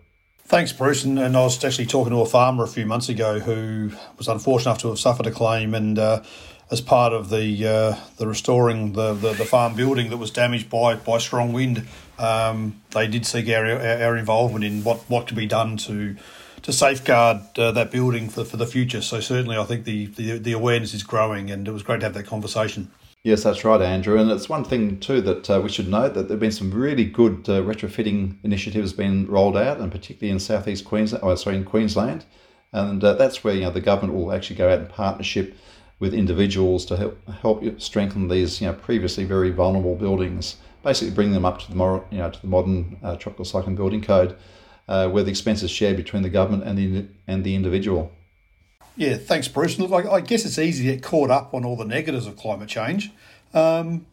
Thanks, 0.43 0.71
Bruce. 0.71 1.03
And, 1.03 1.17
and, 1.17 1.35
I 1.35 1.41
was 1.41 1.63
actually 1.65 1.87
talking 1.87 2.13
to 2.13 2.21
a 2.21 2.25
farmer 2.27 2.63
a 2.63 2.67
few 2.67 2.85
months 2.85 3.09
ago 3.09 3.39
who 3.39 3.89
was 4.19 4.27
unfortunate 4.27 4.69
enough 4.69 4.81
to 4.81 4.89
have 4.89 4.99
suffered 4.99 5.25
a 5.25 5.31
claim, 5.31 5.73
and 5.73 5.97
uh, 5.97 6.21
as 6.69 6.81
part 6.81 7.13
of 7.13 7.29
the 7.29 7.67
uh, 7.67 7.95
the 8.17 8.27
restoring 8.27 8.93
the, 8.93 9.13
the, 9.13 9.33
the, 9.33 9.45
farm 9.45 9.75
building 9.75 10.09
that 10.09 10.17
was 10.17 10.31
damaged 10.31 10.69
by 10.69 10.95
by 10.95 11.17
strong 11.17 11.53
wind, 11.53 11.87
um, 12.19 12.81
they 12.91 13.07
did 13.07 13.25
seek 13.25 13.47
our, 13.49 13.65
our 13.65 14.17
involvement 14.17 14.65
in 14.65 14.83
what, 14.83 14.97
what 15.09 15.27
could 15.27 15.37
be 15.37 15.47
done 15.47 15.77
to 15.77 16.15
to 16.63 16.73
safeguard 16.73 17.41
uh, 17.57 17.71
that 17.71 17.91
building 17.91 18.29
for, 18.29 18.43
for 18.43 18.57
the 18.57 18.67
future. 18.67 19.01
So 19.01 19.19
certainly, 19.19 19.57
I 19.57 19.63
think 19.63 19.85
the, 19.85 20.07
the 20.07 20.37
the 20.37 20.51
awareness 20.51 20.93
is 20.93 21.03
growing, 21.03 21.49
and 21.49 21.67
it 21.67 21.71
was 21.71 21.83
great 21.83 22.01
to 22.01 22.05
have 22.05 22.13
that 22.15 22.27
conversation. 22.27 22.91
Yes, 23.23 23.43
that's 23.43 23.65
right, 23.65 23.81
Andrew. 23.81 24.17
And 24.19 24.31
it's 24.31 24.47
one 24.47 24.63
thing 24.63 24.99
too 24.99 25.21
that 25.21 25.49
uh, 25.49 25.59
we 25.61 25.69
should 25.69 25.89
note 25.89 26.13
that 26.13 26.23
there 26.27 26.35
have 26.35 26.39
been 26.39 26.51
some 26.51 26.71
really 26.71 27.03
good 27.03 27.49
uh, 27.49 27.61
retrofitting 27.61 28.37
initiatives 28.43 28.93
being 28.93 29.27
rolled 29.27 29.57
out, 29.57 29.79
and 29.79 29.91
particularly 29.91 30.31
in 30.31 30.39
southeast 30.39 30.85
Queensland, 30.85 31.23
oh, 31.23 31.35
sorry, 31.35 31.55
in 31.55 31.65
Queensland, 31.65 32.25
and 32.73 33.03
uh, 33.03 33.13
that's 33.13 33.43
where 33.43 33.53
you 33.53 33.61
know 33.61 33.71
the 33.71 33.81
government 33.81 34.17
will 34.17 34.33
actually 34.33 34.57
go 34.57 34.69
out 34.69 34.79
in 34.79 34.87
partnership 34.87 35.57
with 35.99 36.13
individuals 36.13 36.85
to 36.85 36.97
help 36.97 37.27
help 37.41 37.81
strengthen 37.81 38.27
these 38.27 38.61
you 38.61 38.67
know 38.67 38.73
previously 38.73 39.23
very 39.23 39.49
vulnerable 39.49 39.95
buildings, 39.95 40.57
basically 40.83 41.13
bring 41.13 41.31
them 41.31 41.45
up 41.45 41.59
to 41.59 41.69
the 41.69 41.75
more 41.75 42.05
you 42.11 42.19
know 42.19 42.29
to 42.29 42.41
the 42.41 42.47
modern 42.47 42.97
uh, 43.03 43.15
tropical 43.15 43.45
cyclone 43.45 43.75
building 43.75 44.01
code, 44.01 44.35
uh, 44.87 45.07
where 45.09 45.23
the 45.23 45.29
expenses 45.29 45.71
shared 45.71 45.97
between 45.97 46.23
the 46.23 46.29
government 46.29 46.63
and 46.63 46.77
the 46.77 47.05
and 47.27 47.43
the 47.43 47.55
individual. 47.55 48.11
Yeah, 48.95 49.15
thanks, 49.15 49.47
Bruce. 49.47 49.77
Look, 49.77 49.91
I, 49.91 50.09
I 50.09 50.21
guess 50.21 50.43
it's 50.43 50.57
easy 50.57 50.85
to 50.85 50.93
get 50.93 51.03
caught 51.03 51.29
up 51.29 51.53
on 51.53 51.63
all 51.63 51.75
the 51.75 51.85
negatives 51.85 52.25
of 52.25 52.35
climate 52.35 52.67
change. 52.67 53.11
Um, 53.53 54.07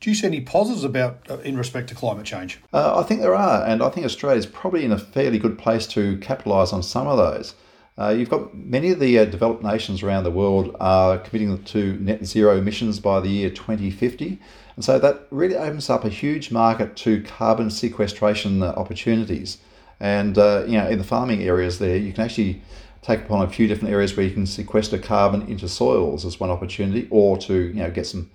do 0.00 0.10
you 0.10 0.16
see 0.16 0.26
any 0.26 0.40
positives 0.40 0.84
about 0.84 1.30
uh, 1.30 1.38
in 1.38 1.56
respect 1.56 1.88
to 1.88 1.94
climate 1.94 2.26
change? 2.26 2.60
Uh, 2.72 2.98
I 2.98 3.04
think 3.04 3.20
there 3.20 3.34
are, 3.34 3.64
and 3.64 3.82
I 3.82 3.88
think 3.90 4.04
Australia 4.04 4.38
is 4.38 4.46
probably 4.46 4.84
in 4.84 4.92
a 4.92 4.98
fairly 4.98 5.38
good 5.38 5.56
place 5.56 5.86
to 5.88 6.18
capitalise 6.18 6.72
on 6.72 6.82
some 6.82 7.06
of 7.06 7.16
those. 7.16 7.54
Uh, 7.96 8.08
you've 8.08 8.30
got 8.30 8.52
many 8.54 8.90
of 8.90 8.98
the 8.98 9.18
uh, 9.18 9.24
developed 9.24 9.62
nations 9.62 10.02
around 10.02 10.24
the 10.24 10.30
world 10.30 10.74
are 10.80 11.18
committing 11.18 11.62
to 11.62 11.92
net 12.00 12.24
zero 12.24 12.58
emissions 12.58 12.98
by 12.98 13.20
the 13.20 13.28
year 13.28 13.48
2050, 13.48 14.38
and 14.74 14.84
so 14.84 14.98
that 14.98 15.28
really 15.30 15.54
opens 15.54 15.88
up 15.88 16.04
a 16.04 16.08
huge 16.08 16.50
market 16.50 16.96
to 16.96 17.22
carbon 17.22 17.70
sequestration 17.70 18.64
uh, 18.64 18.74
opportunities. 18.76 19.58
And 20.00 20.36
uh, 20.36 20.64
you 20.66 20.76
know, 20.76 20.88
in 20.88 20.98
the 20.98 21.04
farming 21.04 21.44
areas 21.44 21.78
there, 21.78 21.96
you 21.96 22.12
can 22.12 22.24
actually 22.24 22.62
take 23.00 23.20
upon 23.20 23.42
a 23.42 23.48
few 23.48 23.68
different 23.68 23.92
areas 23.92 24.16
where 24.16 24.26
you 24.26 24.32
can 24.32 24.46
sequester 24.46 24.98
carbon 24.98 25.42
into 25.42 25.68
soils 25.68 26.24
as 26.24 26.40
one 26.40 26.50
opportunity, 26.50 27.06
or 27.10 27.38
to 27.38 27.54
you 27.54 27.74
know 27.74 27.92
get 27.92 28.06
some 28.06 28.28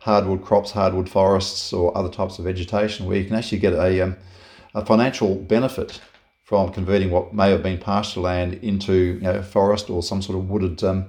hardwood 0.00 0.44
crops, 0.44 0.72
hardwood 0.72 1.08
forests, 1.08 1.72
or 1.72 1.96
other 1.96 2.10
types 2.10 2.38
of 2.38 2.44
vegetation 2.44 3.06
where 3.06 3.16
you 3.16 3.24
can 3.24 3.34
actually 3.34 3.58
get 3.58 3.72
a, 3.72 4.02
um, 4.02 4.16
a 4.74 4.84
financial 4.84 5.36
benefit 5.36 6.02
from 6.46 6.72
converting 6.72 7.10
what 7.10 7.34
may 7.34 7.50
have 7.50 7.60
been 7.60 7.76
pasture 7.76 8.20
land 8.20 8.54
into 8.62 8.92
you 8.92 9.20
know, 9.20 9.42
forest 9.42 9.90
or 9.90 10.00
some 10.00 10.22
sort 10.22 10.38
of 10.38 10.48
wooded 10.48 10.82
um, 10.84 11.04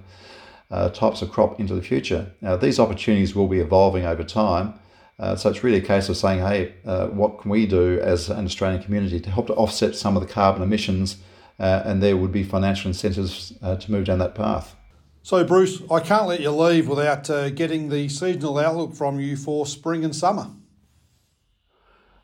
uh, 0.71 0.89
types 0.89 1.21
of 1.21 1.29
crop 1.29 1.59
into 1.59 1.75
the 1.75 1.81
future. 1.81 2.31
Now, 2.41 2.57
these 2.57 2.79
opportunities 2.79 3.35
will 3.35 3.47
be 3.47 3.59
evolving 3.59 4.03
over 4.03 4.23
time. 4.23 4.73
Uh, 5.19 5.35
so 5.35 5.51
it's 5.51 5.63
really 5.63 5.77
a 5.77 5.81
case 5.81 6.09
of 6.09 6.17
saying, 6.17 6.39
hey, 6.39 6.73
uh, 6.87 7.05
what 7.09 7.39
can 7.39 7.51
we 7.51 7.67
do 7.67 7.99
as 7.99 8.31
an 8.31 8.45
Australian 8.45 8.81
community 8.81 9.19
to 9.19 9.29
help 9.29 9.45
to 9.45 9.53
offset 9.53 9.95
some 9.95 10.17
of 10.17 10.25
the 10.25 10.33
carbon 10.33 10.63
emissions 10.63 11.17
uh, 11.59 11.83
and 11.85 12.01
there 12.01 12.17
would 12.17 12.31
be 12.31 12.41
financial 12.41 12.87
incentives 12.87 13.53
uh, 13.61 13.75
to 13.75 13.91
move 13.91 14.05
down 14.05 14.17
that 14.17 14.33
path. 14.33 14.75
So, 15.21 15.43
Bruce, 15.43 15.83
I 15.91 15.99
can't 15.99 16.25
let 16.25 16.39
you 16.39 16.49
leave 16.49 16.87
without 16.87 17.29
uh, 17.29 17.51
getting 17.51 17.89
the 17.89 18.09
seasonal 18.09 18.57
outlook 18.57 18.95
from 18.95 19.19
you 19.19 19.37
for 19.37 19.67
spring 19.67 20.03
and 20.03 20.15
summer. 20.15 20.47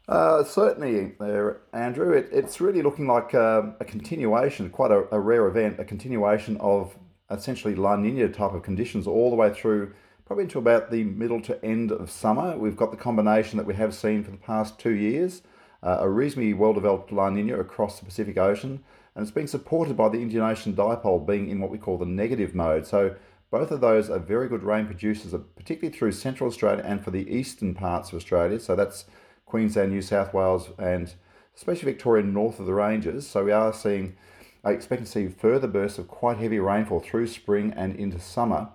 Uh, 0.07 0.43
certainly, 0.43 1.13
there, 1.19 1.61
Andrew. 1.71 2.11
It, 2.11 2.29
it's 2.31 2.59
really 2.59 2.81
looking 2.81 3.07
like 3.07 3.33
a, 3.33 3.75
a 3.79 3.85
continuation, 3.85 4.69
quite 4.69 4.91
a, 4.91 5.05
a, 5.13 5.19
rare 5.19 5.47
event, 5.47 5.79
a 5.79 5.85
continuation 5.85 6.57
of 6.57 6.97
essentially 7.31 7.73
La 7.73 7.95
Nina 7.95 8.27
type 8.27 8.53
of 8.53 8.63
conditions 8.63 9.07
all 9.07 9.29
the 9.29 9.35
way 9.35 9.53
through, 9.53 9.93
probably 10.25 10.43
into 10.43 10.59
about 10.59 10.91
the 10.91 11.03
middle 11.05 11.41
to 11.41 11.63
end 11.63 11.91
of 11.91 12.11
summer. 12.11 12.57
We've 12.57 12.75
got 12.75 12.91
the 12.91 12.97
combination 12.97 13.57
that 13.57 13.65
we 13.65 13.75
have 13.75 13.95
seen 13.95 14.23
for 14.23 14.31
the 14.31 14.37
past 14.37 14.77
two 14.77 14.93
years, 14.93 15.41
uh, 15.81 15.97
a 16.01 16.09
reasonably 16.09 16.53
well 16.53 16.73
developed 16.73 17.11
La 17.11 17.29
Nina 17.29 17.57
across 17.57 17.99
the 17.99 18.05
Pacific 18.05 18.37
Ocean 18.37 18.83
and 19.15 19.23
it's 19.23 19.31
being 19.31 19.47
supported 19.47 19.95
by 19.95 20.09
the 20.09 20.21
Indian 20.21 20.43
Ocean 20.43 20.73
dipole 20.73 21.25
being 21.25 21.49
in 21.49 21.59
what 21.59 21.69
we 21.69 21.77
call 21.77 21.97
the 21.97 22.05
negative 22.05 22.55
mode. 22.55 22.87
So 22.87 23.15
both 23.51 23.69
of 23.69 23.81
those 23.81 24.09
are 24.09 24.17
very 24.17 24.47
good 24.47 24.63
rain 24.63 24.87
producers, 24.87 25.35
particularly 25.55 25.95
through 25.95 26.13
central 26.13 26.49
Australia 26.49 26.83
and 26.83 27.03
for 27.03 27.11
the 27.11 27.29
eastern 27.29 27.75
parts 27.75 28.09
of 28.09 28.15
Australia. 28.15 28.59
So 28.59 28.75
that's 28.75 29.05
Queensland, 29.53 29.91
New 29.91 30.01
South 30.01 30.33
Wales, 30.33 30.71
and 30.79 31.13
especially 31.55 31.91
Victoria 31.91 32.23
north 32.23 32.59
of 32.59 32.65
the 32.65 32.73
ranges. 32.73 33.27
So 33.27 33.43
we 33.43 33.51
are 33.51 33.71
seeing, 33.71 34.15
I 34.63 34.71
expect 34.71 35.03
to 35.03 35.07
see 35.07 35.27
further 35.27 35.67
bursts 35.67 35.99
of 35.99 36.07
quite 36.07 36.37
heavy 36.39 36.57
rainfall 36.57 37.01
through 37.01 37.27
spring 37.27 37.71
and 37.77 37.95
into 37.95 38.19
summer 38.19 38.69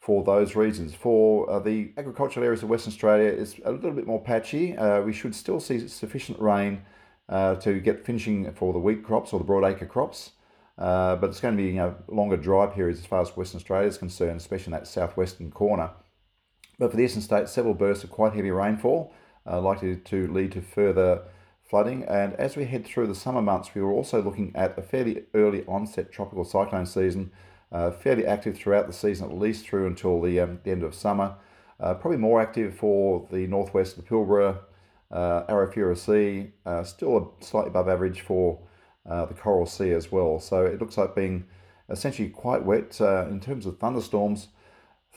for 0.00 0.24
those 0.24 0.56
reasons. 0.56 0.92
For 0.92 1.48
uh, 1.48 1.60
the 1.60 1.92
agricultural 1.96 2.44
areas 2.44 2.64
of 2.64 2.68
Western 2.68 2.92
Australia, 2.92 3.28
it's 3.28 3.60
a 3.64 3.70
little 3.70 3.92
bit 3.92 4.08
more 4.08 4.20
patchy. 4.20 4.76
Uh, 4.76 5.02
we 5.02 5.12
should 5.12 5.36
still 5.36 5.60
see 5.60 5.86
sufficient 5.86 6.40
rain 6.40 6.82
uh, 7.28 7.54
to 7.54 7.78
get 7.78 8.04
finishing 8.04 8.52
for 8.54 8.72
the 8.72 8.80
wheat 8.80 9.04
crops 9.04 9.32
or 9.32 9.38
the 9.38 9.46
broadacre 9.46 9.88
crops. 9.88 10.32
Uh, 10.76 11.14
but 11.14 11.30
it's 11.30 11.38
going 11.38 11.56
to 11.56 11.62
be 11.62 11.68
you 11.68 11.74
know, 11.74 11.94
longer 12.08 12.36
dry 12.36 12.66
periods 12.66 12.98
as 12.98 13.06
far 13.06 13.20
as 13.20 13.36
Western 13.36 13.58
Australia 13.58 13.86
is 13.86 13.98
concerned, 13.98 14.40
especially 14.40 14.72
in 14.72 14.80
that 14.80 14.88
southwestern 14.88 15.52
corner. 15.52 15.92
But 16.76 16.90
for 16.90 16.96
the 16.96 17.04
eastern 17.04 17.22
states, 17.22 17.52
several 17.52 17.74
bursts 17.74 18.02
of 18.02 18.10
quite 18.10 18.32
heavy 18.32 18.50
rainfall 18.50 19.12
uh, 19.48 19.60
likely 19.60 19.96
to 19.96 20.32
lead 20.32 20.52
to 20.52 20.62
further 20.62 21.22
flooding. 21.68 22.04
And 22.04 22.34
as 22.34 22.56
we 22.56 22.64
head 22.64 22.86
through 22.86 23.06
the 23.06 23.14
summer 23.14 23.42
months, 23.42 23.74
we 23.74 23.82
were 23.82 23.92
also 23.92 24.22
looking 24.22 24.52
at 24.54 24.78
a 24.78 24.82
fairly 24.82 25.24
early 25.34 25.64
onset 25.66 26.12
tropical 26.12 26.44
cyclone 26.44 26.86
season, 26.86 27.30
uh, 27.72 27.90
fairly 27.90 28.26
active 28.26 28.56
throughout 28.56 28.86
the 28.86 28.92
season, 28.92 29.28
at 29.30 29.36
least 29.36 29.66
through 29.66 29.86
until 29.86 30.20
the, 30.20 30.40
um, 30.40 30.60
the 30.64 30.70
end 30.70 30.82
of 30.82 30.94
summer. 30.94 31.34
Uh, 31.80 31.94
probably 31.94 32.18
more 32.18 32.40
active 32.40 32.74
for 32.74 33.26
the 33.30 33.46
northwest 33.46 33.96
of 33.96 34.04
the 34.04 34.10
Pilbara, 34.10 34.58
uh, 35.10 35.44
Arafura 35.44 35.96
Sea, 35.96 36.50
uh, 36.66 36.82
still 36.82 37.34
slightly 37.40 37.70
above 37.70 37.88
average 37.88 38.20
for 38.22 38.58
uh, 39.08 39.24
the 39.26 39.34
Coral 39.34 39.66
Sea 39.66 39.92
as 39.92 40.10
well. 40.10 40.40
So 40.40 40.64
it 40.66 40.80
looks 40.80 40.98
like 40.98 41.14
being 41.14 41.44
essentially 41.88 42.28
quite 42.28 42.64
wet 42.64 43.00
uh, 43.00 43.26
in 43.30 43.40
terms 43.40 43.64
of 43.64 43.78
thunderstorms. 43.78 44.48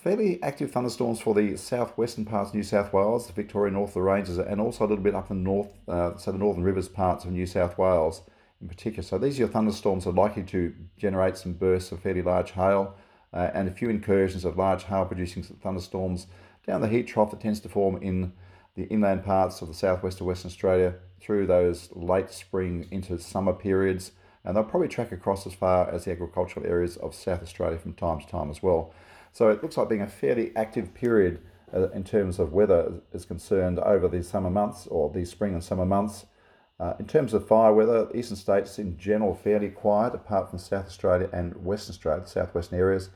Fairly 0.01 0.41
active 0.41 0.71
thunderstorms 0.71 1.19
for 1.19 1.35
the 1.35 1.55
southwestern 1.55 2.25
parts 2.25 2.49
of 2.49 2.55
New 2.55 2.63
South 2.63 2.91
Wales, 2.91 3.27
the 3.27 3.33
Victoria 3.33 3.71
north 3.71 3.91
of 3.91 3.93
the 3.93 4.01
ranges, 4.01 4.39
and 4.39 4.59
also 4.59 4.83
a 4.83 4.87
little 4.87 5.03
bit 5.03 5.13
up 5.13 5.29
in 5.29 5.43
the 5.43 5.43
north, 5.43 5.67
uh, 5.87 6.17
so 6.17 6.31
the 6.31 6.39
northern 6.39 6.63
rivers 6.63 6.89
parts 6.89 7.23
of 7.23 7.31
New 7.31 7.45
South 7.45 7.77
Wales 7.77 8.23
in 8.59 8.67
particular. 8.67 9.03
So 9.03 9.19
these 9.19 9.37
are 9.37 9.41
your 9.41 9.47
thunderstorms 9.47 10.07
are 10.07 10.11
likely 10.11 10.41
to 10.45 10.73
generate 10.97 11.37
some 11.37 11.53
bursts 11.53 11.91
of 11.91 11.99
fairly 11.99 12.23
large 12.23 12.49
hail 12.53 12.95
uh, 13.31 13.51
and 13.53 13.67
a 13.67 13.71
few 13.71 13.91
incursions 13.91 14.43
of 14.43 14.57
large 14.57 14.85
hail 14.85 15.05
producing 15.05 15.43
thunderstorms 15.43 16.25
down 16.65 16.81
the 16.81 16.87
heat 16.87 17.05
trough 17.05 17.29
that 17.29 17.39
tends 17.39 17.59
to 17.59 17.69
form 17.69 18.01
in 18.01 18.33
the 18.75 18.85
inland 18.85 19.23
parts 19.23 19.61
of 19.61 19.67
the 19.67 19.73
southwest 19.75 20.19
of 20.19 20.25
Western 20.25 20.49
Australia 20.49 20.95
through 21.19 21.45
those 21.45 21.89
late 21.91 22.31
spring 22.31 22.87
into 22.89 23.19
summer 23.19 23.53
periods. 23.53 24.13
And 24.43 24.57
they'll 24.57 24.63
probably 24.63 24.87
track 24.87 25.11
across 25.11 25.45
as 25.45 25.53
far 25.53 25.87
as 25.91 26.05
the 26.05 26.11
agricultural 26.11 26.65
areas 26.65 26.97
of 26.97 27.13
South 27.13 27.43
Australia 27.43 27.77
from 27.77 27.93
time 27.93 28.19
to 28.19 28.25
time 28.25 28.49
as 28.49 28.63
well. 28.63 28.95
So 29.31 29.49
it 29.49 29.63
looks 29.63 29.77
like 29.77 29.89
being 29.89 30.01
a 30.01 30.07
fairly 30.07 30.51
active 30.55 30.93
period 30.93 31.41
uh, 31.73 31.89
in 31.91 32.03
terms 32.03 32.39
of 32.39 32.53
weather 32.53 33.01
is 33.13 33.25
concerned 33.25 33.79
over 33.79 34.07
these 34.07 34.27
summer 34.27 34.49
months 34.49 34.87
or 34.87 35.09
these 35.09 35.31
spring 35.31 35.53
and 35.53 35.63
summer 35.63 35.85
months. 35.85 36.25
Uh, 36.79 36.95
in 36.99 37.05
terms 37.05 37.33
of 37.33 37.47
fire 37.47 37.73
weather, 37.73 38.09
eastern 38.13 38.35
states 38.35 38.79
in 38.79 38.97
general 38.97 39.35
fairly 39.35 39.69
quiet, 39.69 40.15
apart 40.15 40.49
from 40.49 40.59
South 40.59 40.87
Australia 40.87 41.29
and 41.31 41.55
Western 41.63 41.93
Australia, 41.93 42.25
southwestern 42.25 42.79
areas. 42.79 43.09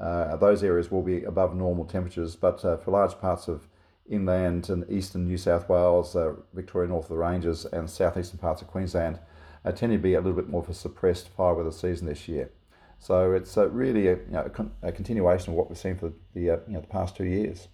Uh, 0.00 0.36
those 0.36 0.64
areas 0.64 0.90
will 0.90 1.02
be 1.02 1.22
above 1.22 1.54
normal 1.54 1.84
temperatures, 1.84 2.34
but 2.34 2.64
uh, 2.64 2.76
for 2.76 2.90
large 2.90 3.18
parts 3.20 3.46
of 3.46 3.68
inland 4.10 4.68
and 4.68 4.84
eastern 4.90 5.26
New 5.26 5.38
South 5.38 5.68
Wales, 5.68 6.16
uh, 6.16 6.34
Victoria 6.52 6.88
north 6.88 7.04
of 7.04 7.10
the 7.10 7.16
Ranges, 7.16 7.64
and 7.66 7.88
southeastern 7.88 8.38
parts 8.38 8.60
of 8.60 8.68
Queensland 8.68 9.20
uh, 9.64 9.72
tend 9.72 9.92
to 9.92 9.98
be 9.98 10.14
a 10.14 10.20
little 10.20 10.34
bit 10.34 10.48
more 10.48 10.62
of 10.62 10.68
a 10.68 10.74
suppressed 10.74 11.28
fire 11.28 11.54
weather 11.54 11.70
season 11.70 12.06
this 12.06 12.28
year. 12.28 12.50
So 12.98 13.32
it's 13.32 13.56
uh, 13.56 13.68
really 13.68 14.08
a, 14.08 14.16
you 14.16 14.30
know, 14.30 14.42
a, 14.42 14.50
con- 14.50 14.72
a, 14.82 14.92
continuation 14.92 15.50
of 15.50 15.56
what 15.56 15.68
we've 15.68 15.78
seen 15.78 15.96
for 15.96 16.12
the, 16.34 16.50
uh, 16.50 16.56
you 16.66 16.74
know, 16.74 16.80
the 16.80 16.86
past 16.86 17.16
two 17.16 17.24
years. 17.24 17.68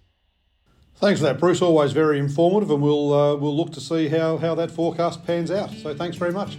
Thanks 0.95 1.19
for 1.19 1.27
that, 1.27 1.39
Bruce. 1.39 1.61
Always 1.61 1.93
very 1.93 2.19
informative, 2.19 2.69
and 2.69 2.81
we'll 2.81 3.13
uh, 3.13 3.35
we'll 3.35 3.55
look 3.55 3.71
to 3.73 3.81
see 3.81 4.09
how, 4.09 4.37
how 4.37 4.53
that 4.55 4.69
forecast 4.69 5.25
pans 5.25 5.49
out. 5.49 5.71
So 5.71 5.95
thanks 5.95 6.17
very 6.17 6.33
much. 6.33 6.57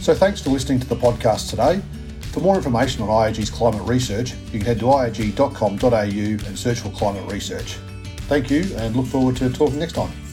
So 0.00 0.14
thanks 0.14 0.40
for 0.40 0.50
listening 0.50 0.80
to 0.80 0.86
the 0.86 0.96
podcast 0.96 1.50
today. 1.50 1.82
For 2.32 2.40
more 2.40 2.56
information 2.56 3.02
on 3.02 3.08
IAG's 3.08 3.48
climate 3.48 3.86
research, 3.88 4.34
you 4.52 4.58
can 4.58 4.62
head 4.62 4.80
to 4.80 4.86
iag.com.au 4.86 5.94
and 5.94 6.58
search 6.58 6.80
for 6.80 6.90
climate 6.90 7.30
research. 7.30 7.78
Thank 8.26 8.50
you 8.50 8.64
and 8.76 8.96
look 8.96 9.06
forward 9.06 9.36
to 9.36 9.50
talking 9.50 9.78
next 9.78 9.92
time. 9.92 10.23